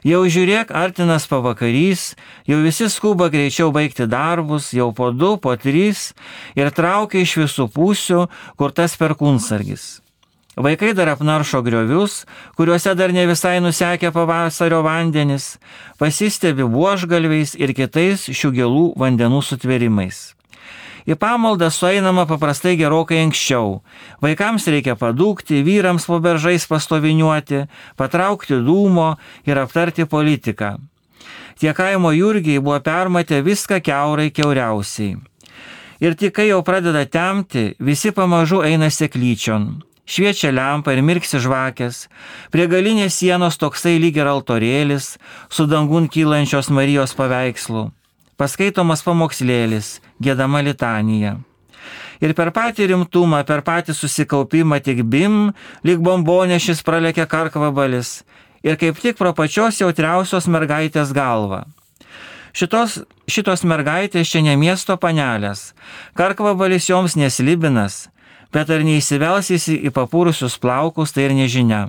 Jau 0.00 0.22
žiūrėk, 0.24 0.70
artinas 0.72 1.26
pavakarys, 1.28 2.14
jau 2.48 2.62
visi 2.64 2.86
skuba 2.88 3.28
greičiau 3.28 3.68
baigti 3.68 4.06
darbus, 4.08 4.70
jau 4.72 4.94
po 4.96 5.10
du, 5.12 5.34
po 5.36 5.52
trys 5.60 6.14
ir 6.56 6.72
traukia 6.72 7.20
iš 7.20 7.36
visų 7.42 7.68
pusių, 7.74 8.22
kur 8.56 8.72
tas 8.72 8.96
perkūnsargis. 8.96 10.00
Vaikai 10.56 10.94
dar 10.96 11.12
apnaršo 11.12 11.60
griovius, 11.62 12.24
kuriuose 12.56 12.96
dar 12.96 13.12
ne 13.12 13.26
visai 13.28 13.60
nusekė 13.60 14.08
pavasario 14.16 14.80
vandenis, 14.88 15.58
pasistebi 16.00 16.64
buožgalviais 16.64 17.54
ir 17.60 17.76
kitais 17.76 18.24
šių 18.32 18.56
gėlų 18.56 18.84
vandenų 18.96 19.44
sutverimais. 19.44 20.30
Į 21.08 21.16
pamaldą 21.20 21.70
sueinama 21.72 22.26
paprastai 22.28 22.76
gerokai 22.80 23.22
anksčiau. 23.24 23.80
Vaikams 24.20 24.68
reikia 24.72 24.96
padūkti, 25.00 25.62
vyrams 25.64 26.06
po 26.08 26.20
beržais 26.20 26.66
pastoviniuoti, 26.68 27.64
patraukti 27.96 28.60
dūmo 28.66 29.14
ir 29.48 29.60
aptarti 29.62 30.04
politiką. 30.04 30.76
Tie 31.60 31.72
kaimo 31.76 32.12
jurgiai 32.16 32.60
buvo 32.60 32.80
permatę 32.80 33.42
viską 33.44 33.80
keurai 33.84 34.30
keuriausiai. 34.32 35.18
Ir 36.00 36.16
tik 36.16 36.32
kai 36.38 36.48
jau 36.48 36.62
pradeda 36.64 37.04
temti, 37.04 37.74
visi 37.78 38.12
pamažu 38.16 38.62
eina 38.64 38.88
seklyčion 38.88 39.82
šviečia 40.10 40.50
lempa 40.50 40.94
ir 40.94 41.04
mirksi 41.06 41.38
žvakės, 41.42 42.08
prie 42.50 42.66
galinės 42.70 43.20
sienos 43.20 43.58
toksai 43.60 43.98
lyg 44.02 44.18
ir 44.18 44.30
altorėlis 44.30 45.14
su 45.52 45.66
dangun 45.70 46.08
kylančios 46.10 46.70
Marijos 46.74 47.14
paveikslu, 47.18 47.90
paskaitomas 48.40 49.04
pamokslėlis, 49.04 49.98
gėdama 50.22 50.64
litanija. 50.64 51.36
Ir 52.20 52.34
per 52.36 52.50
patį 52.56 52.90
rimtumą, 52.92 53.40
per 53.48 53.62
patį 53.64 53.94
susikaupimą 53.96 54.80
tik 54.84 55.02
bim, 55.08 55.52
lyg 55.84 56.00
bombonešis 56.04 56.82
pralekia 56.84 57.24
karkvabalis 57.28 58.20
ir 58.64 58.76
kaip 58.80 58.98
tik 59.00 59.16
pro 59.16 59.32
pačios 59.36 59.80
jautriausios 59.80 60.48
mergaitės 60.52 61.14
galvą. 61.16 61.64
Šitos, 62.52 62.98
šitos 63.30 63.62
mergaitės 63.64 64.28
čia 64.28 64.42
ne 64.44 64.56
miesto 64.58 64.96
panelės, 65.00 65.70
karkvabalis 66.18 66.90
joms 66.90 67.16
neslibinas, 67.16 68.08
bet 68.52 68.72
ar 68.74 68.84
neįsivelsis 68.84 69.68
į 69.70 69.92
papūrusius 69.94 70.58
plaukus, 70.60 71.14
tai 71.14 71.28
ir 71.28 71.36
nežinia. 71.38 71.86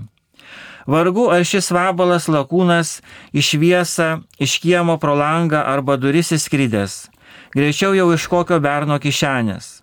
Vargu 0.88 1.28
ar 1.34 1.44
šis 1.46 1.72
vabalas 1.74 2.28
lakūnas 2.32 3.00
išviesa 3.34 4.22
iš 4.42 4.58
kiemo 4.64 4.98
pro 5.02 5.16
langą 5.18 5.62
arba 5.62 5.98
duris 5.98 6.32
įskridęs, 6.34 7.08
greičiau 7.54 7.94
jau 7.98 8.10
iš 8.16 8.28
kokio 8.32 8.60
berno 8.60 8.98
kišenės. 9.02 9.82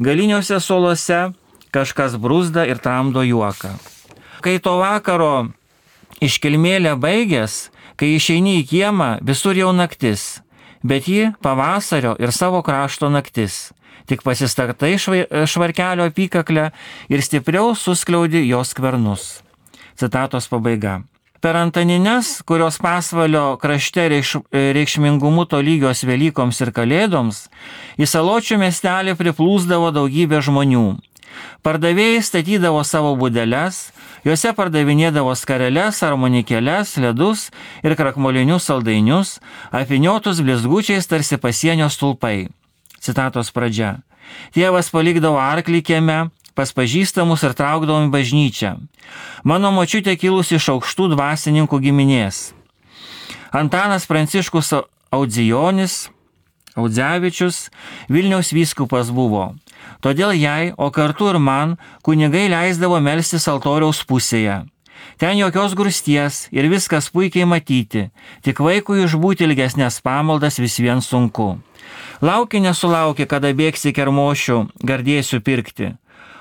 Galiniuose 0.00 0.60
solose 0.60 1.20
kažkas 1.70 2.16
brūzda 2.18 2.66
ir 2.66 2.80
tramdo 2.82 3.22
juoką. 3.22 3.74
Kai 4.40 4.58
to 4.58 4.78
vakaro 4.80 5.50
iškilmėlė 6.24 6.96
baigės, 6.98 7.68
kai 7.96 8.16
išeini 8.16 8.60
į 8.62 8.68
kiemą, 8.70 9.10
visur 9.22 9.54
jau 9.54 9.74
naktis, 9.76 10.40
bet 10.82 11.06
ji 11.06 11.30
pavasario 11.44 12.16
ir 12.18 12.32
savo 12.32 12.64
krašto 12.64 13.12
naktis 13.12 13.68
tik 14.10 14.24
pasistartai 14.26 14.96
švarkelio 14.98 16.08
apykaklę 16.10 16.70
ir 17.12 17.22
stipriau 17.22 17.76
suskliaudi 17.78 18.42
jos 18.48 18.74
skvernus. 18.74 19.28
Citatos 19.98 20.48
pabaiga. 20.50 21.00
Per 21.40 21.56
Antanines, 21.56 22.42
kurios 22.44 22.76
pasvalio 22.76 23.56
krašte 23.56 24.02
reikš, 24.12 24.34
reikšmingumu 24.52 25.46
to 25.48 25.62
lygios 25.64 26.04
Velykoms 26.04 26.60
ir 26.60 26.68
Kalėdoms, 26.76 27.46
į 27.96 28.04
saločių 28.04 28.58
miestelį 28.60 29.14
priplūsdavo 29.16 29.88
daugybė 29.96 30.42
žmonių. 30.44 30.98
Pardavėjai 31.64 32.20
statydavo 32.26 32.82
savo 32.84 33.14
būdeles, 33.16 33.78
juose 34.26 34.52
pardavinėdavo 34.56 35.32
skareles, 35.32 36.02
armonikėles, 36.04 36.96
ledus 37.00 37.48
ir 37.80 37.96
krakmolinius 37.96 38.68
saldainius, 38.68 39.38
apiniotus 39.72 40.42
blizgučiais 40.44 41.08
tarsi 41.08 41.40
pasienio 41.40 41.88
stulpai. 41.88 42.50
Citatos 43.00 43.48
pradžia. 43.48 44.02
Tėvas 44.54 44.92
palikdavo 44.92 45.40
arklį 45.40 45.80
kieme, 45.88 46.18
pas 46.54 46.72
pažįstamus 46.76 47.44
ir 47.46 47.56
traukdavom 47.58 48.08
į 48.08 48.14
bažnyčią. 48.14 48.76
Mano 49.44 49.72
močiutė 49.74 50.16
kilusi 50.20 50.58
iš 50.58 50.70
aukštų 50.76 51.12
dvasininkų 51.14 51.80
giminės. 51.86 52.50
Antanas 53.50 54.06
Pranciškus 54.06 54.74
Audzijonis, 55.10 56.10
Audzevičius, 56.78 57.70
Vilniaus 58.08 58.52
vyskupas 58.54 59.10
buvo. 59.10 59.54
Todėl 60.00 60.36
jai, 60.38 60.72
o 60.78 60.90
kartu 60.94 61.32
ir 61.32 61.38
man, 61.42 61.78
kunigai 62.06 62.46
leisdavo 62.52 63.00
melstis 63.02 63.48
altoriaus 63.50 64.04
pusėje. 64.06 64.62
Ten 65.20 65.36
jokios 65.36 65.74
grūsties 65.76 66.46
ir 66.54 66.68
viskas 66.72 67.10
puikiai 67.12 67.48
matyti, 67.48 68.08
tik 68.44 68.60
vaikui 68.64 69.02
išbūti 69.04 69.44
ilgesnės 69.48 70.00
pamaldas 70.04 70.60
vis 70.60 70.78
vien 70.80 71.02
sunku. 71.04 71.58
Lauki 72.24 72.60
nesulauki, 72.60 73.26
kada 73.26 73.52
bėgsi 73.56 73.92
kermošių, 73.96 74.58
gardėsiu 74.84 75.40
pirkti. 75.44 75.94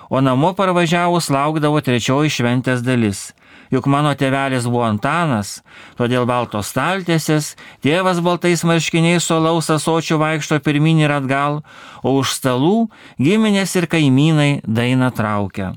O 0.09 0.21
namo 0.21 0.53
parvažiavus 0.57 1.29
laukdavo 1.29 1.81
trečioji 1.85 2.33
šventės 2.33 2.81
dalis. 2.85 3.29
Juk 3.69 3.85
mano 3.85 4.15
tėvelis 4.17 4.65
buvo 4.65 4.81
Antanas, 4.87 5.59
todėl 5.97 6.25
baltos 6.25 6.71
staltėsės, 6.73 7.51
tėvas 7.85 8.17
baltais 8.25 8.65
marškiniais 8.65 9.27
solaus 9.29 9.69
asočių 9.69 10.17
vaikšto 10.17 10.57
pirmin 10.65 11.03
ir 11.03 11.13
atgal, 11.13 11.61
o 12.01 12.15
už 12.17 12.33
stalų 12.39 12.87
giminės 13.21 13.75
ir 13.77 13.85
kaimynai 13.91 14.63
dainą 14.65 15.11
traukia. 15.13 15.75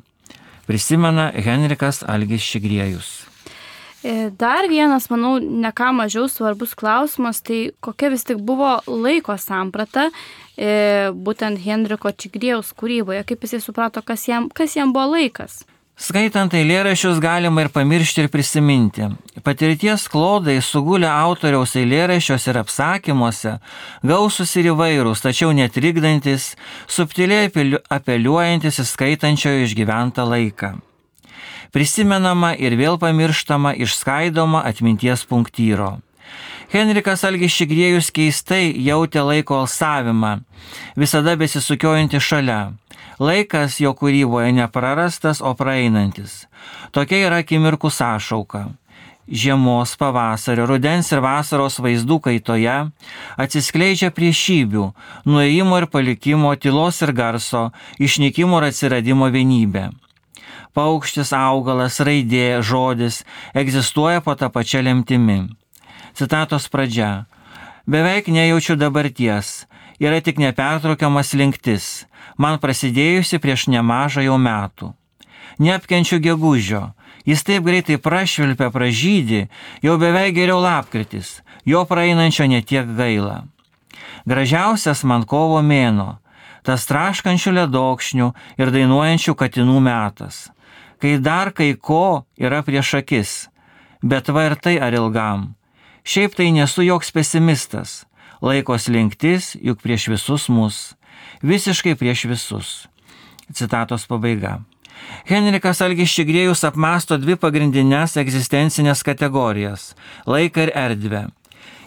Prisimena 0.64 1.29
Henrikas 1.37 2.01
Algis 2.09 2.40
Šigriejus. 2.40 3.32
E, 4.02 4.30
dar 4.30 4.66
vienas, 4.68 5.06
manau, 5.06 5.36
ne 5.38 5.70
ką 5.70 5.92
mažiau 5.94 6.26
svarbus 6.26 6.74
klausimas, 6.74 7.38
tai 7.38 7.70
kokia 7.80 8.10
vis 8.10 8.26
tik 8.26 8.40
buvo 8.42 8.80
laiko 8.90 9.36
samprata 9.38 10.08
e, 10.58 11.12
būtent 11.14 11.62
Henriko 11.62 12.10
Čigrėjaus 12.10 12.72
kūryboje, 12.74 13.22
kaip 13.28 13.46
jisai 13.46 13.62
suprato, 13.62 14.02
kas 14.02 14.26
jam, 14.26 14.50
kas 14.50 14.74
jam 14.74 14.90
buvo 14.90 15.12
laikas. 15.14 15.62
Skaitant 16.02 16.50
eilėraščius 16.56 17.20
galima 17.22 17.62
ir 17.62 17.70
pamiršti 17.70 18.24
ir 18.24 18.30
prisiminti. 18.32 19.06
Patirties 19.46 20.08
klodai 20.10 20.56
sugulę 20.64 21.06
autoriaus 21.06 21.76
eilėraščiuose 21.78 22.50
ir 22.50 22.58
apsakymuose, 22.64 23.58
gausus 24.02 24.56
ir 24.58 24.72
įvairūs, 24.72 25.22
tačiau 25.22 25.54
netrikdantis, 25.54 26.56
subtiliai 26.90 27.52
apeliuojantis 27.86 28.82
į 28.82 28.88
skaitančiojo 28.96 29.68
išgyventą 29.68 30.26
laiką 30.26 30.78
prisimenama 31.72 32.52
ir 32.55 32.76
vėl 32.78 32.98
pamirštama 33.02 33.74
išskaidoma 33.85 34.62
atminties 34.68 35.24
punktyro. 35.28 35.98
Henrikas 36.72 37.20
Algis 37.28 37.52
Šigriejus 37.52 38.09
keistai 38.16 38.72
jautė 38.81 39.20
laiko 39.20 39.59
alsavimą, 39.61 40.38
visada 40.96 41.35
besisukiojantį 41.37 42.20
šalia. 42.24 42.61
Laikas 43.20 43.76
jo 43.81 43.92
kūryboje 43.92 44.55
neprarastas, 44.57 45.42
o 45.44 45.52
praeinantis. 45.55 46.46
Tokia 46.96 47.26
yra 47.26 47.42
akimirkų 47.44 47.92
sąšauka. 47.92 48.70
Žiemos, 49.28 49.92
pavasario, 50.00 50.64
rudens 50.66 51.12
ir 51.12 51.20
vasaros 51.22 51.76
vaizdų 51.78 52.18
kaitoje 52.24 52.78
atsiskleidžia 53.44 54.11
priešybių, 54.16 54.88
nuėjimo 55.28 55.78
ir 55.78 55.87
palikimo, 55.92 56.57
tylos 56.57 57.05
ir 57.05 57.12
garso, 57.14 57.68
išnykimo 58.02 58.59
ir 58.59 58.72
atsiradimo 58.72 59.28
vienybė 59.33 59.90
paukštis, 60.76 61.32
augalas, 61.37 62.00
raidė, 62.00 62.62
žodis 62.64 63.22
egzistuoja 63.54 64.22
po 64.24 64.35
tą 64.38 64.48
pačią 64.52 64.82
lemtimi. 64.85 65.52
Citatos 66.16 66.68
pradžia. 66.68 67.26
Beveik 67.87 68.28
nejaučiu 68.28 68.76
dabarties, 68.76 69.66
yra 70.00 70.20
tik 70.20 70.38
nepertraukiamas 70.38 71.32
linktis, 71.34 72.07
man 72.38 72.61
prasidėjusi 72.62 73.40
prieš 73.42 73.68
nemažą 73.72 74.24
jau 74.24 74.38
metų. 74.38 74.92
Neapkenčiu 75.62 76.20
gegužio, 76.22 76.92
jis 77.28 77.44
taip 77.44 77.66
greitai 77.66 77.99
prašvilpia 78.01 78.70
pražydį, 78.72 79.42
jau 79.84 79.99
beveik 80.01 80.36
geriau 80.36 80.62
lapkritis, 80.62 81.40
jo 81.68 81.84
praeinančio 81.88 82.49
netiek 82.49 82.88
gaila. 82.97 83.42
Gražiausias 84.28 85.03
man 85.05 85.26
kovo 85.26 85.59
mėno, 85.66 86.22
tas 86.62 86.86
traškančių 86.86 87.57
ledokšnių 87.59 88.32
ir 88.62 88.70
dainuojančių 88.74 89.34
katinų 89.34 89.80
metas 89.82 90.47
kai 91.03 91.18
dar 91.18 91.50
kai 91.50 91.74
ko 91.74 92.22
yra 92.38 92.62
prieš 92.62 92.94
akis. 93.00 93.30
Bet 94.03 94.30
va 94.30 94.46
ir 94.46 94.55
tai 94.55 94.78
ar 94.78 94.94
ilgam. 94.94 95.53
Šiaip 96.07 96.34
tai 96.38 96.50
nesu 96.55 96.86
joks 96.86 97.11
pesimistas. 97.11 98.03
Laikos 98.42 98.86
linktis 98.90 99.57
juk 99.59 99.82
prieš 99.82 100.09
visus 100.14 100.48
mus. 100.50 100.94
Visiškai 101.42 101.94
prieš 101.98 102.26
visus. 102.30 102.68
Citatos 103.50 104.07
pabaiga. 104.07 104.61
Henrikas 105.26 105.82
Algis 105.82 106.11
Čigrėjus 106.14 106.62
apmasto 106.66 107.18
dvi 107.18 107.34
pagrindinės 107.38 108.14
egzistencinės 108.22 109.03
kategorijas- 109.03 109.94
laiką 110.32 110.68
ir 110.68 110.72
erdvę. 110.74 111.22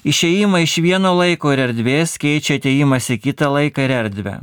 Išėjimą 0.06 0.62
iš 0.64 0.76
vieno 0.84 1.16
laiko 1.16 1.54
ir 1.54 1.60
erdvės 1.70 2.18
keičia 2.20 2.60
ateimas 2.60 3.10
į 3.10 3.22
kitą 3.22 3.48
laiką 3.52 3.80
ir 3.88 3.92
erdvę. 3.92 4.36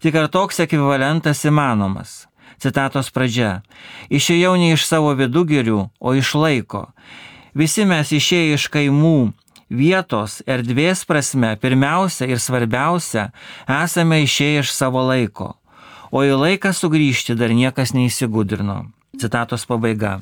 Tik 0.00 0.14
ar 0.14 0.28
toks 0.28 0.60
ekvivalentas 0.60 1.44
įmanomas? 1.44 2.25
Citatos 2.62 3.12
pradžia. 3.12 3.62
Išėjau 4.08 4.54
ne 4.56 4.72
iš 4.76 4.86
savo 4.88 5.12
vidugirių, 5.18 5.90
o 6.00 6.14
iš 6.16 6.34
laiko. 6.38 6.86
Visi 7.56 7.84
mes 7.88 8.12
išėję 8.12 8.56
iš 8.56 8.70
kaimų, 8.72 9.32
vietos, 9.68 10.42
erdvės 10.46 11.04
prasme, 11.08 11.56
pirmiausia 11.60 12.28
ir 12.28 12.40
svarbiausia, 12.40 13.30
esame 13.68 14.24
išėję 14.24 14.66
iš 14.66 14.74
savo 14.76 15.04
laiko 15.04 15.54
o 16.10 16.22
į 16.24 16.36
laiką 16.38 16.72
sugrįžti 16.74 17.36
dar 17.38 17.52
niekas 17.54 17.94
neįsigudrino. 17.96 18.86
Citatos 19.20 19.66
pabaiga. 19.68 20.20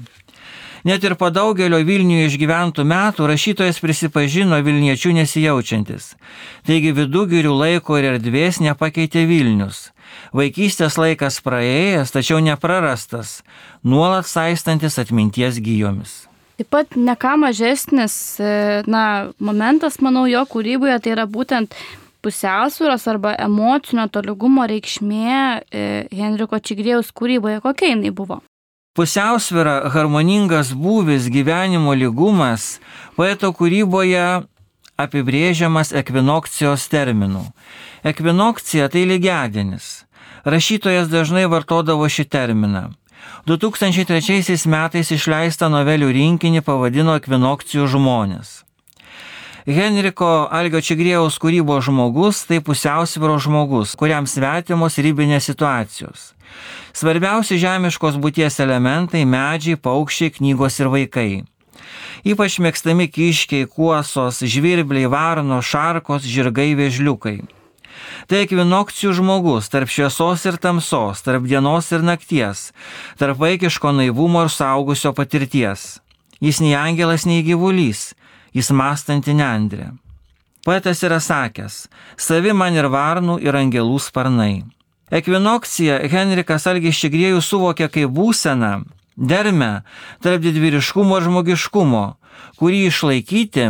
Net 0.85 1.05
ir 1.05 1.15
po 1.17 1.31
daugelio 1.33 1.79
Vilniuje 1.81 2.27
išgyventų 2.29 2.85
metų 2.85 3.25
rašytojas 3.31 3.79
prisipažino 3.81 4.59
Vilniečių 4.67 5.15
nesijaučiantis. 5.17 6.11
Taigi 6.69 6.93
vidugirių 6.93 7.55
laiko 7.57 7.97
ir 7.97 8.11
erdvės 8.11 8.61
nepakeitė 8.61 9.25
Vilnius. 9.25 9.89
Vaikystės 10.37 10.99
laikas 11.01 11.41
praėjęs, 11.41 12.13
tačiau 12.13 12.43
neprarastas, 12.45 13.39
nuolat 13.81 14.29
saistantis 14.29 15.01
atminties 15.01 15.57
gyjomis. 15.65 16.27
Taip 16.61 16.69
pat 16.71 17.01
ne 17.01 17.17
ką 17.17 17.33
mažesnis 17.49 18.37
na, 18.85 19.05
momentas, 19.41 19.97
manau, 20.05 20.29
jo 20.29 20.45
kūryboje 20.53 21.01
tai 21.01 21.17
yra 21.17 21.25
būtent 21.25 21.73
pusiausvėros 22.25 23.09
arba 23.09 23.33
emocinio 23.41 24.05
tolygumo 24.13 24.69
reikšmė 24.69 25.33
e, 25.33 25.87
Henriko 26.13 26.61
Čigrėjaus 26.61 27.09
kūryboje, 27.17 27.65
kokia 27.65 27.95
jinai 27.95 28.13
buvo? 28.13 28.45
Pusiausvėra, 28.95 29.89
harmoningas 29.91 30.69
būvis, 30.79 31.25
gyvenimo 31.27 31.97
lygumas 31.99 32.77
poeto 33.17 33.49
kūryboje 33.51 34.45
apibrėžiamas 34.95 35.91
ekvinokcijos 35.99 36.85
terminu. 36.93 37.43
Ekvinokcija 38.07 38.87
tai 38.95 39.03
lygiadienis. 39.11 40.05
Rašytojas 40.47 41.11
dažnai 41.11 41.49
vartodavo 41.51 42.07
šį 42.07 42.27
terminą. 42.31 42.85
2003 43.51 44.63
metais 44.71 45.11
išleistą 45.11 45.73
novelių 45.75 46.13
rinkinį 46.15 46.63
pavadino 46.63 47.17
Ekvinokcijų 47.19 47.89
žmonės. 47.97 48.61
Henriko 49.67 50.47
Algio 50.53 50.79
Čigrėjaus 50.85 51.41
kūrybos 51.43 51.89
žmogus 51.89 52.45
tai 52.47 52.61
pusiausvyro 52.63 53.41
žmogus, 53.43 53.97
kuriam 53.99 54.29
svetimos 54.31 55.03
ribinės 55.03 55.51
situacijos. 55.51 56.34
Svarbiausi 56.95 57.59
žemiškos 57.59 58.21
būties 58.23 58.61
elementai- 58.63 59.25
medžiai, 59.35 59.77
paukščiai, 59.77 60.35
knygos 60.39 60.81
ir 60.81 60.89
vaikai. 60.89 61.45
Ypač 62.25 62.59
mėgstami 62.59 63.11
kiškiai, 63.11 63.67
kuosos, 63.67 64.41
žvirbliai, 64.41 65.11
varno, 65.11 65.61
šarkos, 65.61 66.23
žirgai, 66.23 66.73
vėžliukai. 66.79 67.43
Tai 68.29 68.39
ekvinokcijų 68.45 69.13
žmogus 69.19 69.69
tarp 69.73 69.91
šviesos 69.93 70.45
ir 70.49 70.57
tamsos, 70.57 71.23
tarp 71.23 71.45
dienos 71.45 71.91
ir 71.93 72.05
nakties, 72.07 72.73
tarp 73.21 73.39
vaikiško 73.39 73.93
naivumo 73.93 74.45
ir 74.47 74.51
saugusio 74.51 75.13
patirties. 75.13 76.01
Jis 76.41 76.61
nei 76.61 76.75
angelas, 76.75 77.27
nei 77.27 77.45
gyvulys, 77.45 78.15
jis 78.57 78.71
mąstanti 78.71 79.35
neandrė. 79.37 79.93
Poetas 80.65 81.03
yra 81.05 81.21
sakęs, 81.21 81.85
savi 82.17 82.55
man 82.57 82.75
ir 82.77 82.89
varnų 82.89 83.37
ir 83.45 83.57
angelų 83.57 83.99
sparnai. 84.01 84.65
Ekvinokcija 85.13 85.99
Henrikas 86.09 86.67
Algis 86.71 86.97
Čigrėjus 86.97 87.51
suvokė 87.53 87.91
kaip 87.93 88.13
būseną, 88.15 88.85
dermę 89.17 89.85
tarp 90.25 90.43
didvyriškumo 90.45 91.19
ir 91.19 91.27
žmogiškumo, 91.29 92.05
kurį 92.59 92.87
išlaikyti 92.89 93.67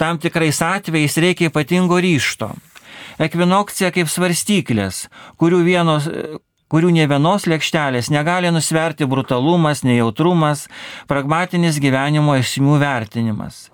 tam 0.00 0.20
tikrais 0.22 0.60
atvejais 0.62 1.16
reikia 1.16 1.50
ypatingo 1.50 2.00
ryšto. 2.02 2.52
Ekvinokcija 3.22 3.92
kaip 3.96 4.10
svarstyklės, 4.12 5.06
kurių 5.40 5.62
vienos, 5.64 6.10
kurių 6.72 6.90
ne 6.96 7.06
vienos 7.06 7.46
lėkštelės 7.46 8.10
negali 8.10 8.50
nusverti 8.54 9.06
brutalumas, 9.06 9.84
nejautrumas, 9.86 10.66
pragmatinis 11.10 11.78
gyvenimo 11.82 12.34
esmių 12.40 12.78
vertinimas. 12.82 13.66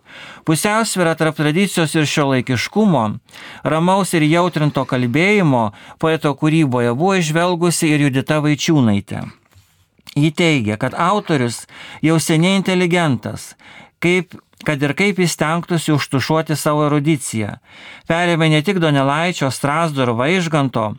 Pusiausvėra 0.45 1.15
tarp 1.17 1.39
tradicijos 1.39 1.95
ir 1.97 2.09
šio 2.09 2.29
laikiškumo, 2.35 3.05
ramaus 3.65 4.13
ir 4.13 4.27
jautrinto 4.29 4.85
kalbėjimo 4.89 5.71
poeto 6.03 6.35
kūryboje 6.37 6.93
buvo 6.93 7.15
išvelgusi 7.21 7.89
ir 7.95 8.09
Judita 8.09 8.43
Vaičiūnaitė. 8.45 9.23
Ji 10.13 10.29
teigia, 10.37 10.77
kad 10.77 10.93
autorius 10.99 11.63
jau 12.05 12.19
seniai 12.21 12.59
inteligentas, 12.59 13.55
kaip, 14.03 14.35
kad 14.67 14.83
ir 14.85 14.93
kaip 14.99 15.23
jis 15.23 15.39
tenktųsi 15.41 15.95
užtušuoti 15.95 16.59
savo 16.61 16.85
erudiciją. 16.91 17.55
Perėmė 18.11 18.51
ne 18.53 18.61
tik 18.67 18.83
Donelaičio, 18.83 19.49
Strasdo 19.49 20.05
ir 20.05 20.13
Vaižganto, 20.19 20.91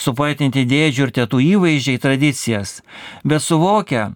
supoetinti 0.00 0.64
dėdžių 0.68 1.06
ir 1.06 1.14
tėtų 1.18 1.40
įvaizdžiai 1.52 2.00
tradicijas, 2.02 2.80
bet 3.24 3.44
suvokia, 3.44 4.12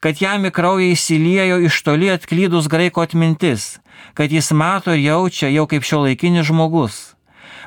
kad 0.00 0.20
jam 0.20 0.46
į 0.48 0.52
kraują 0.56 0.90
įsiliejo 0.94 1.60
iš 1.68 1.82
toli 1.84 2.10
atklydus 2.12 2.68
graiko 2.72 3.04
atmintis, 3.04 3.78
kad 4.14 4.32
jis 4.32 4.50
mato 4.52 4.96
ir 4.96 5.04
jaučia 5.04 5.52
jau 5.52 5.66
kaip 5.70 5.84
šio 5.86 6.04
laikinis 6.06 6.48
žmogus. 6.48 7.00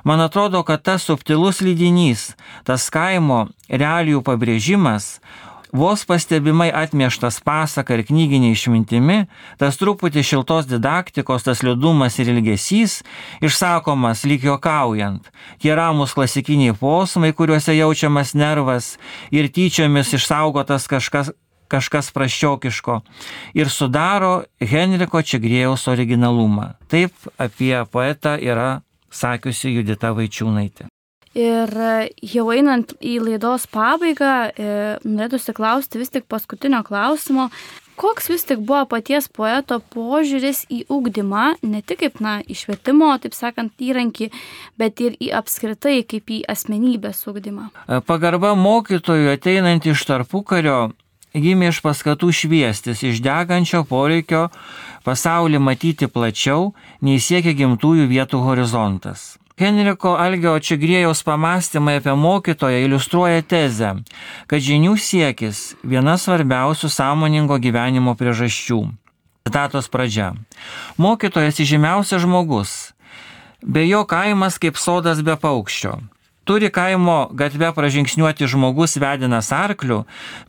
Man 0.03 0.19
atrodo, 0.19 0.63
kad 0.67 0.83
tas 0.83 1.05
subtilus 1.07 1.61
lydinys, 1.63 2.33
tas 2.67 2.89
kaimo 2.91 3.47
realijų 3.69 4.19
pabrėžimas, 4.25 5.21
vos 5.73 6.05
pastebimai 6.05 6.69
atmieštas 6.71 7.39
pasaka 7.43 7.97
ir 7.97 8.05
knyginė 8.05 8.53
išmintimi, 8.53 9.17
tas 9.57 9.79
truputį 9.81 10.23
šiltos 10.23 10.69
didaktikos, 10.69 11.45
tas 11.47 11.63
liudumas 11.65 12.19
ir 12.21 12.29
ilgesys, 12.35 13.01
išsakomas 13.43 14.23
lyg 14.29 14.45
juokaujant, 14.45 15.31
tie 15.59 15.73
ramus 15.75 16.13
klasikiniai 16.13 16.77
posmai, 16.77 17.33
kuriuose 17.33 17.75
jaučiamas 17.75 18.35
nervas 18.37 18.93
ir 19.33 19.49
tyčiomis 19.49 20.13
išsaugotas 20.13 20.87
kažkas, 20.87 21.33
kažkas 21.73 22.13
praščiokiško 22.13 23.01
ir 23.57 23.73
sudaro 23.73 24.43
Henriko 24.61 25.25
Čigrėjaus 25.25 25.89
originalumą. 25.89 26.75
Taip 26.87 27.13
apie 27.41 27.75
poetą 27.89 28.37
yra 28.37 28.83
sakiusi 29.13 29.73
Judita 29.73 30.13
Vaičiūnaitė. 30.13 30.92
Ir 31.33 31.71
jau 32.21 32.49
einant 32.53 32.91
į 33.01 33.15
laidos 33.23 33.65
pabaigą, 33.73 34.33
e, 34.53 34.73
norėtųsi 35.01 35.55
klausti 35.57 35.97
vis 35.97 36.13
tik 36.13 36.27
paskutinio 36.29 36.83
klausimo. 36.85 37.49
Koks 37.97 38.29
vis 38.29 38.45
tik 38.45 38.61
buvo 38.65 38.85
paties 38.89 39.27
poeto 39.29 39.79
požiūris 39.93 40.63
į 40.69 40.83
ūkdymą, 40.93 41.45
ne 41.61 41.81
tik 41.81 42.01
kaip, 42.01 42.19
na, 42.21 42.39
išvietimo, 42.41 43.11
taip 43.21 43.37
sakant, 43.37 43.73
įrankį, 43.77 44.31
bet 44.81 45.01
ir 45.01 45.17
į 45.21 45.29
apskritai 45.37 45.99
kaip 46.09 46.29
į 46.29 46.41
asmenybės 46.49 47.21
ūkdymą? 47.29 47.69
Pagarba 48.09 48.55
mokytojų 48.57 49.33
ateinant 49.33 49.85
iš 49.85 50.05
tarpukario 50.09 50.91
gimė 51.33 51.69
iš 51.73 51.81
paskatų 51.85 52.29
šviestis, 52.33 53.01
iš 53.05 53.21
degančio 53.25 53.83
poreikio 53.89 54.47
pasaulį 55.05 55.61
matyti 55.61 56.09
plačiau, 56.09 56.73
nei 57.01 57.21
siekia 57.21 57.53
gimtųjų 57.57 58.09
vietų 58.09 58.41
horizontas. 58.45 59.33
Henriko 59.53 60.15
Algio 60.17 60.55
Čigrėjaus 60.57 61.21
pamastymai 61.21 61.99
apie 61.99 62.13
mokytoją 62.17 62.79
iliustruoja 62.87 63.43
tezę, 63.45 63.91
kad 64.49 64.65
žinių 64.65 64.95
siekis 64.97 65.75
viena 65.85 66.15
svarbiausių 66.17 66.89
sąmoningo 66.89 67.59
gyvenimo 67.61 68.15
priežasčių. 68.17 68.79
Citatos 69.45 69.91
pradžia. 69.93 70.33
Mokytojas 70.97 71.61
įžymiausias 71.61 72.25
žmogus. 72.25 72.93
Be 73.61 73.85
jo 73.85 74.01
kaimas 74.09 74.57
kaip 74.57 74.79
sodas 74.81 75.21
be 75.21 75.37
paukščio. 75.37 75.99
Turi 76.43 76.67
kaimo 76.73 77.29
gatve 77.31 77.69
pražingsniuoti 77.77 78.49
žmogus 78.51 78.97
vedinas 78.99 79.53
arklių, 79.55 80.01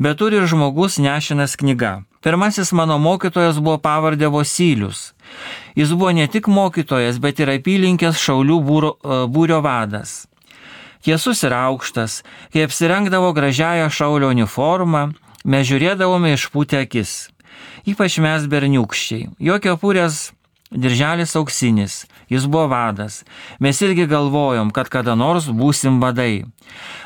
bet 0.03 0.19
turi 0.19 0.41
ir 0.41 0.49
žmogus 0.51 0.97
nešinas 0.99 1.55
knyga. 1.61 2.01
Pirmasis 2.25 2.73
mano 2.75 2.97
mokytojas 2.99 3.61
buvo 3.61 3.77
pavardė 3.79 4.33
Vosylius. 4.33 5.13
Jis 5.75 5.93
buvo 5.93 6.13
ne 6.15 6.27
tik 6.31 6.49
mokytojas, 6.49 7.19
bet 7.19 7.41
ir 7.43 7.51
apylinkės 7.55 8.21
šaulių 8.21 8.61
būro, 8.69 8.95
e, 9.01 9.25
būrio 9.31 9.61
vadas. 9.65 10.25
Tiesus 11.05 11.43
ir 11.45 11.53
aukštas, 11.53 12.23
kai 12.53 12.65
apsirengdavo 12.65 13.35
gražiąją 13.37 13.91
šaulio 13.93 14.31
uniformą, 14.33 15.11
mes 15.45 15.67
žiūrėdavome 15.69 16.33
išpūtę 16.33 16.81
akis. 16.87 17.29
Ypač 17.85 18.17
mes 18.25 18.47
berniukščiai. 18.49 19.29
Jokio 19.37 19.77
pūrės 19.77 20.31
dirželis 20.75 21.37
auksinis, 21.37 22.07
jis 22.33 22.47
buvo 22.47 22.67
vadas. 22.73 23.23
Mes 23.61 23.81
irgi 23.83 24.07
galvojom, 24.07 24.73
kad 24.75 24.89
kada 24.89 25.15
nors 25.15 25.47
būsim 25.47 26.01
vadai. 26.01 26.47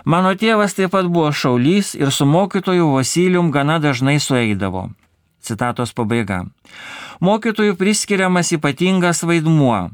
Mano 0.05 0.33
tėvas 0.39 0.76
taip 0.79 0.95
pat 0.95 1.11
buvo 1.11 1.33
šaulys 1.33 1.95
ir 1.99 2.12
su 2.14 2.26
mokytoju 2.26 2.93
Vasilijum 2.95 3.51
gana 3.51 3.79
dažnai 3.83 4.18
sueidavo. 4.20 4.89
Citatos 5.45 5.95
pabaiga. 5.97 6.45
Mokytojų 7.24 7.76
priskiriamas 7.78 8.53
ypatingas 8.57 9.24
vaidmuo. 9.26 9.89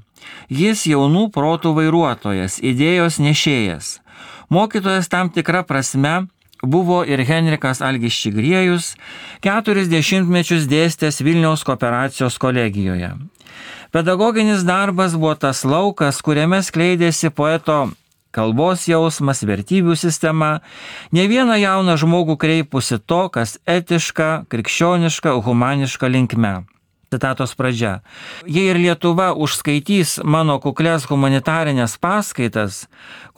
Jis 0.48 0.86
jaunų 0.88 1.28
protų 1.34 1.74
vairuotojas, 1.76 2.58
idėjos 2.64 3.20
nešėjas. 3.20 3.98
Mokytojas 4.52 5.08
tam 5.12 5.30
tikra 5.32 5.62
prasme 5.64 6.26
buvo 6.62 7.02
ir 7.04 7.20
Henrikas 7.28 7.82
Algis 7.84 8.16
Čigriejus, 8.16 8.94
keturis 9.44 9.90
dešimtmečius 9.92 10.68
dėstęs 10.70 11.20
Vilniaus 11.24 11.64
kooperacijos 11.64 12.38
kolegijoje. 12.40 13.12
Pedagoginis 13.94 14.64
darbas 14.66 15.14
buvo 15.14 15.34
tas 15.38 15.62
laukas, 15.64 16.18
kuriame 16.24 16.58
skleidėsi 16.64 17.30
poeto 17.30 17.92
kalbos 18.34 18.88
jausmas, 18.90 19.44
vertybių 19.46 19.96
sistema, 19.98 20.58
ne 21.14 21.26
vieną 21.30 21.56
jauną 21.62 21.96
žmogų 22.00 22.36
kreipusi 22.42 22.98
to, 22.98 23.26
kas 23.30 23.58
etiška, 23.66 24.44
krikščioniška, 24.50 25.38
humaniška 25.46 26.10
linkme. 26.10 26.64
Citatos 27.14 27.52
pradžia. 27.54 28.00
Jei 28.42 28.72
ir 28.72 28.78
Lietuva 28.80 29.28
užskaitys 29.38 30.16
mano 30.26 30.56
kuklės 30.58 31.06
humanitarinės 31.06 31.94
paskaitas, 32.02 32.88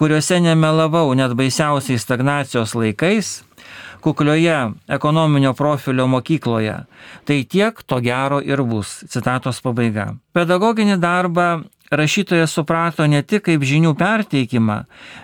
kuriuose 0.01 0.39
nemelavau 0.41 1.11
net 1.19 1.35
baisiausiais 1.37 2.01
stagnacijos 2.07 2.73
laikais, 2.73 3.43
kuklioje 4.01 4.73
ekonominio 4.89 5.53
profilio 5.59 6.07
mokykloje, 6.09 6.79
tai 7.29 7.39
tiek 7.45 7.83
to 7.85 8.01
gero 8.01 8.41
ir 8.41 8.63
bus. 8.65 9.03
Citatos 9.13 9.61
pabaiga. 9.61 10.15
Pedagoginį 10.33 10.97
darbą 11.03 11.49
rašytojas 11.91 12.53
suprato 12.53 13.07
ne 13.07 13.23
tik 13.23 13.47
kaip 13.49 13.65
žinių 13.67 13.95
perteikimą, 13.99 14.79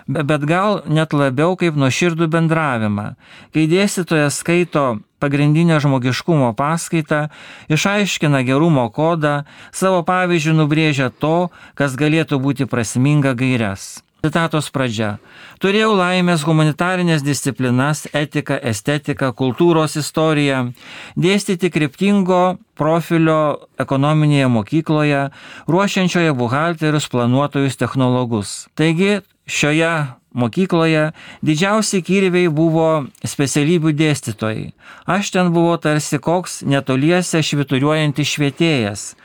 bet 0.07 0.45
gal 0.47 0.81
net 0.87 1.13
labiau 1.13 1.57
kaip 1.59 1.75
nuoširdų 1.79 2.29
bendravimą. 2.31 3.07
Kai 3.53 3.65
dėstytojas 3.71 4.39
skaito 4.43 4.85
pagrindinę 5.23 5.79
žmogiškumo 5.79 6.51
paskaitą, 6.59 7.27
išaiškina 7.71 8.43
gerumo 8.47 8.89
kodą, 8.91 9.43
savo 9.71 10.03
pavyzdžių 10.07 10.57
nubrėžia 10.59 11.11
to, 11.11 11.49
kas 11.79 11.95
galėtų 11.99 12.41
būti 12.43 12.67
prasminga 12.67 13.31
gairias. 13.39 14.03
Citatos 14.23 14.69
pradžia. 14.71 15.17
Turėjau 15.59 15.97
laimės 15.99 16.45
humanitarinės 16.47 17.25
disciplinas- 17.27 18.05
etiką, 18.23 18.55
estetiką, 18.71 19.33
kultūros 19.35 19.97
istoriją- 19.99 20.71
dėstyti 21.25 21.67
kryptingo 21.67 22.57
profilio 22.73 23.67
ekonominėje 23.77 24.47
mokykloje, 24.47 25.29
ruošiančioje 25.67 26.31
buhalterius, 26.39 27.09
planuotojus, 27.11 27.75
technologus. 27.75 28.69
Taigi, 28.79 29.19
šioje 29.45 30.15
mokykloje 30.33 31.11
didžiausi 31.43 32.01
kirviai 32.01 32.47
buvo 32.47 33.07
specialybių 33.25 33.91
dėstytojai. 33.91 34.71
Aš 35.05 35.31
ten 35.31 35.51
buvau 35.51 35.75
tarsi 35.77 36.17
koks 36.17 36.63
netoliese 36.63 37.43
švituriuojantis 37.43 38.31
švietėjas 38.37 39.15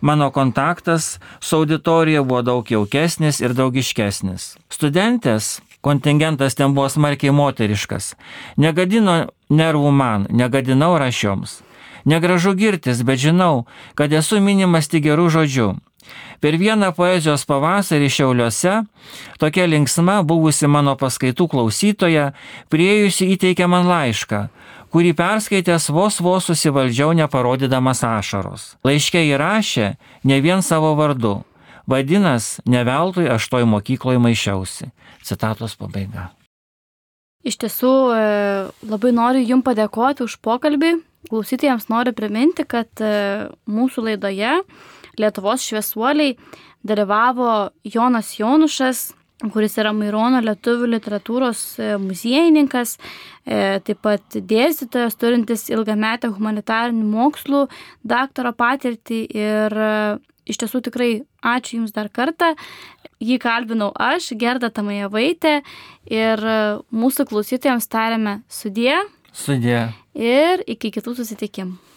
mano 0.00 0.30
kontaktas 0.30 1.18
su 1.40 1.56
auditorija 1.56 2.22
buvo 2.22 2.42
daug 2.42 2.70
jaukesnis 2.70 3.40
ir 3.40 3.54
draugiškesnis. 3.54 4.56
Studentės 4.70 5.60
kontingentas 5.80 6.54
ten 6.54 6.74
buvo 6.74 6.88
smarkiai 6.88 7.32
moteriškas. 7.32 8.14
Negadino 8.56 9.28
nervų 9.50 9.90
man, 9.92 10.26
negadinau 10.30 10.96
rašioms. 10.98 11.62
Negražu 12.08 12.54
girtis, 12.54 13.02
bet 13.02 13.20
žinau, 13.20 13.66
kad 13.94 14.12
esu 14.12 14.40
minimas 14.40 14.88
tik 14.88 15.04
gerų 15.04 15.28
žodžių. 15.34 15.68
Per 16.40 16.54
vieną 16.54 16.92
poezijos 16.94 17.42
pavasarį 17.48 18.08
Šiauliuose 18.14 18.74
tokia 19.42 19.66
linksma 19.66 20.20
buvusi 20.22 20.70
mano 20.70 20.94
paskaitų 20.96 21.48
klausytoja 21.50 22.30
priejusi 22.70 23.32
įteikė 23.34 23.66
man 23.66 23.90
laišką, 23.90 24.46
kurį 24.92 25.12
perskaitęs 25.18 25.90
vos 25.94 26.20
vos 26.24 26.48
susivaldžiau 26.48 27.12
neparodydamas 27.18 28.02
ašaros. 28.06 28.74
Laiškė 28.86 29.24
įrašė 29.34 29.92
ne 30.24 30.40
vien 30.44 30.64
savo 30.64 30.94
vardu. 30.98 31.42
Vadinas, 31.88 32.58
ne 32.68 32.82
veltui 32.84 33.28
aš 33.32 33.48
toj 33.48 33.64
mokykloje 33.68 34.20
maišiausi. 34.20 34.90
Citatos 35.24 35.76
pabaiga. 35.80 36.28
Iš 37.48 37.56
tiesų 37.62 37.92
e, 38.12 38.22
labai 38.88 39.12
noriu 39.16 39.44
Jums 39.46 39.64
padėkoti 39.64 40.26
už 40.26 40.36
pokalbį. 40.44 40.98
Klausytėjams 41.28 41.88
noriu 41.88 42.12
priminti, 42.16 42.66
kad 42.68 42.88
e, 43.00 43.48
mūsų 43.68 44.04
laidoje 44.10 44.58
Lietuvos 45.18 45.64
šviesuoliai 45.64 46.36
dalyvavo 46.86 47.70
Jonas 47.82 48.34
Jonušas, 48.38 49.08
kuris 49.46 49.76
yra 49.78 49.92
Mairono 49.94 50.40
lietuvių 50.42 50.88
literatūros 50.96 51.60
e, 51.78 51.92
muziejininkas, 52.02 52.96
e, 53.46 53.78
taip 53.86 54.00
pat 54.02 54.38
dėstytojas 54.50 55.14
turintis 55.18 55.68
ilgametę 55.70 56.32
humanitarinių 56.34 57.06
mokslų 57.06 57.66
daktaro 58.02 58.52
patirtį 58.58 59.20
ir 59.38 59.78
e, 59.78 59.92
iš 60.50 60.58
tiesų 60.64 60.82
tikrai 60.88 61.10
ačiū 61.46 61.78
Jums 61.78 61.94
dar 61.94 62.10
kartą. 62.10 62.54
Jį 63.22 63.38
kalbinau 63.42 63.92
aš, 63.94 64.32
Gerda 64.38 64.70
Tamajavaitė 64.74 65.60
ir 66.10 66.42
mūsų 66.94 67.26
klausytojams 67.30 67.90
tariame 67.90 68.40
sudė. 68.46 69.02
Sudė. 69.34 69.88
Ir 70.18 70.62
iki 70.66 70.90
kitų 70.94 71.18
susitikimų. 71.18 71.87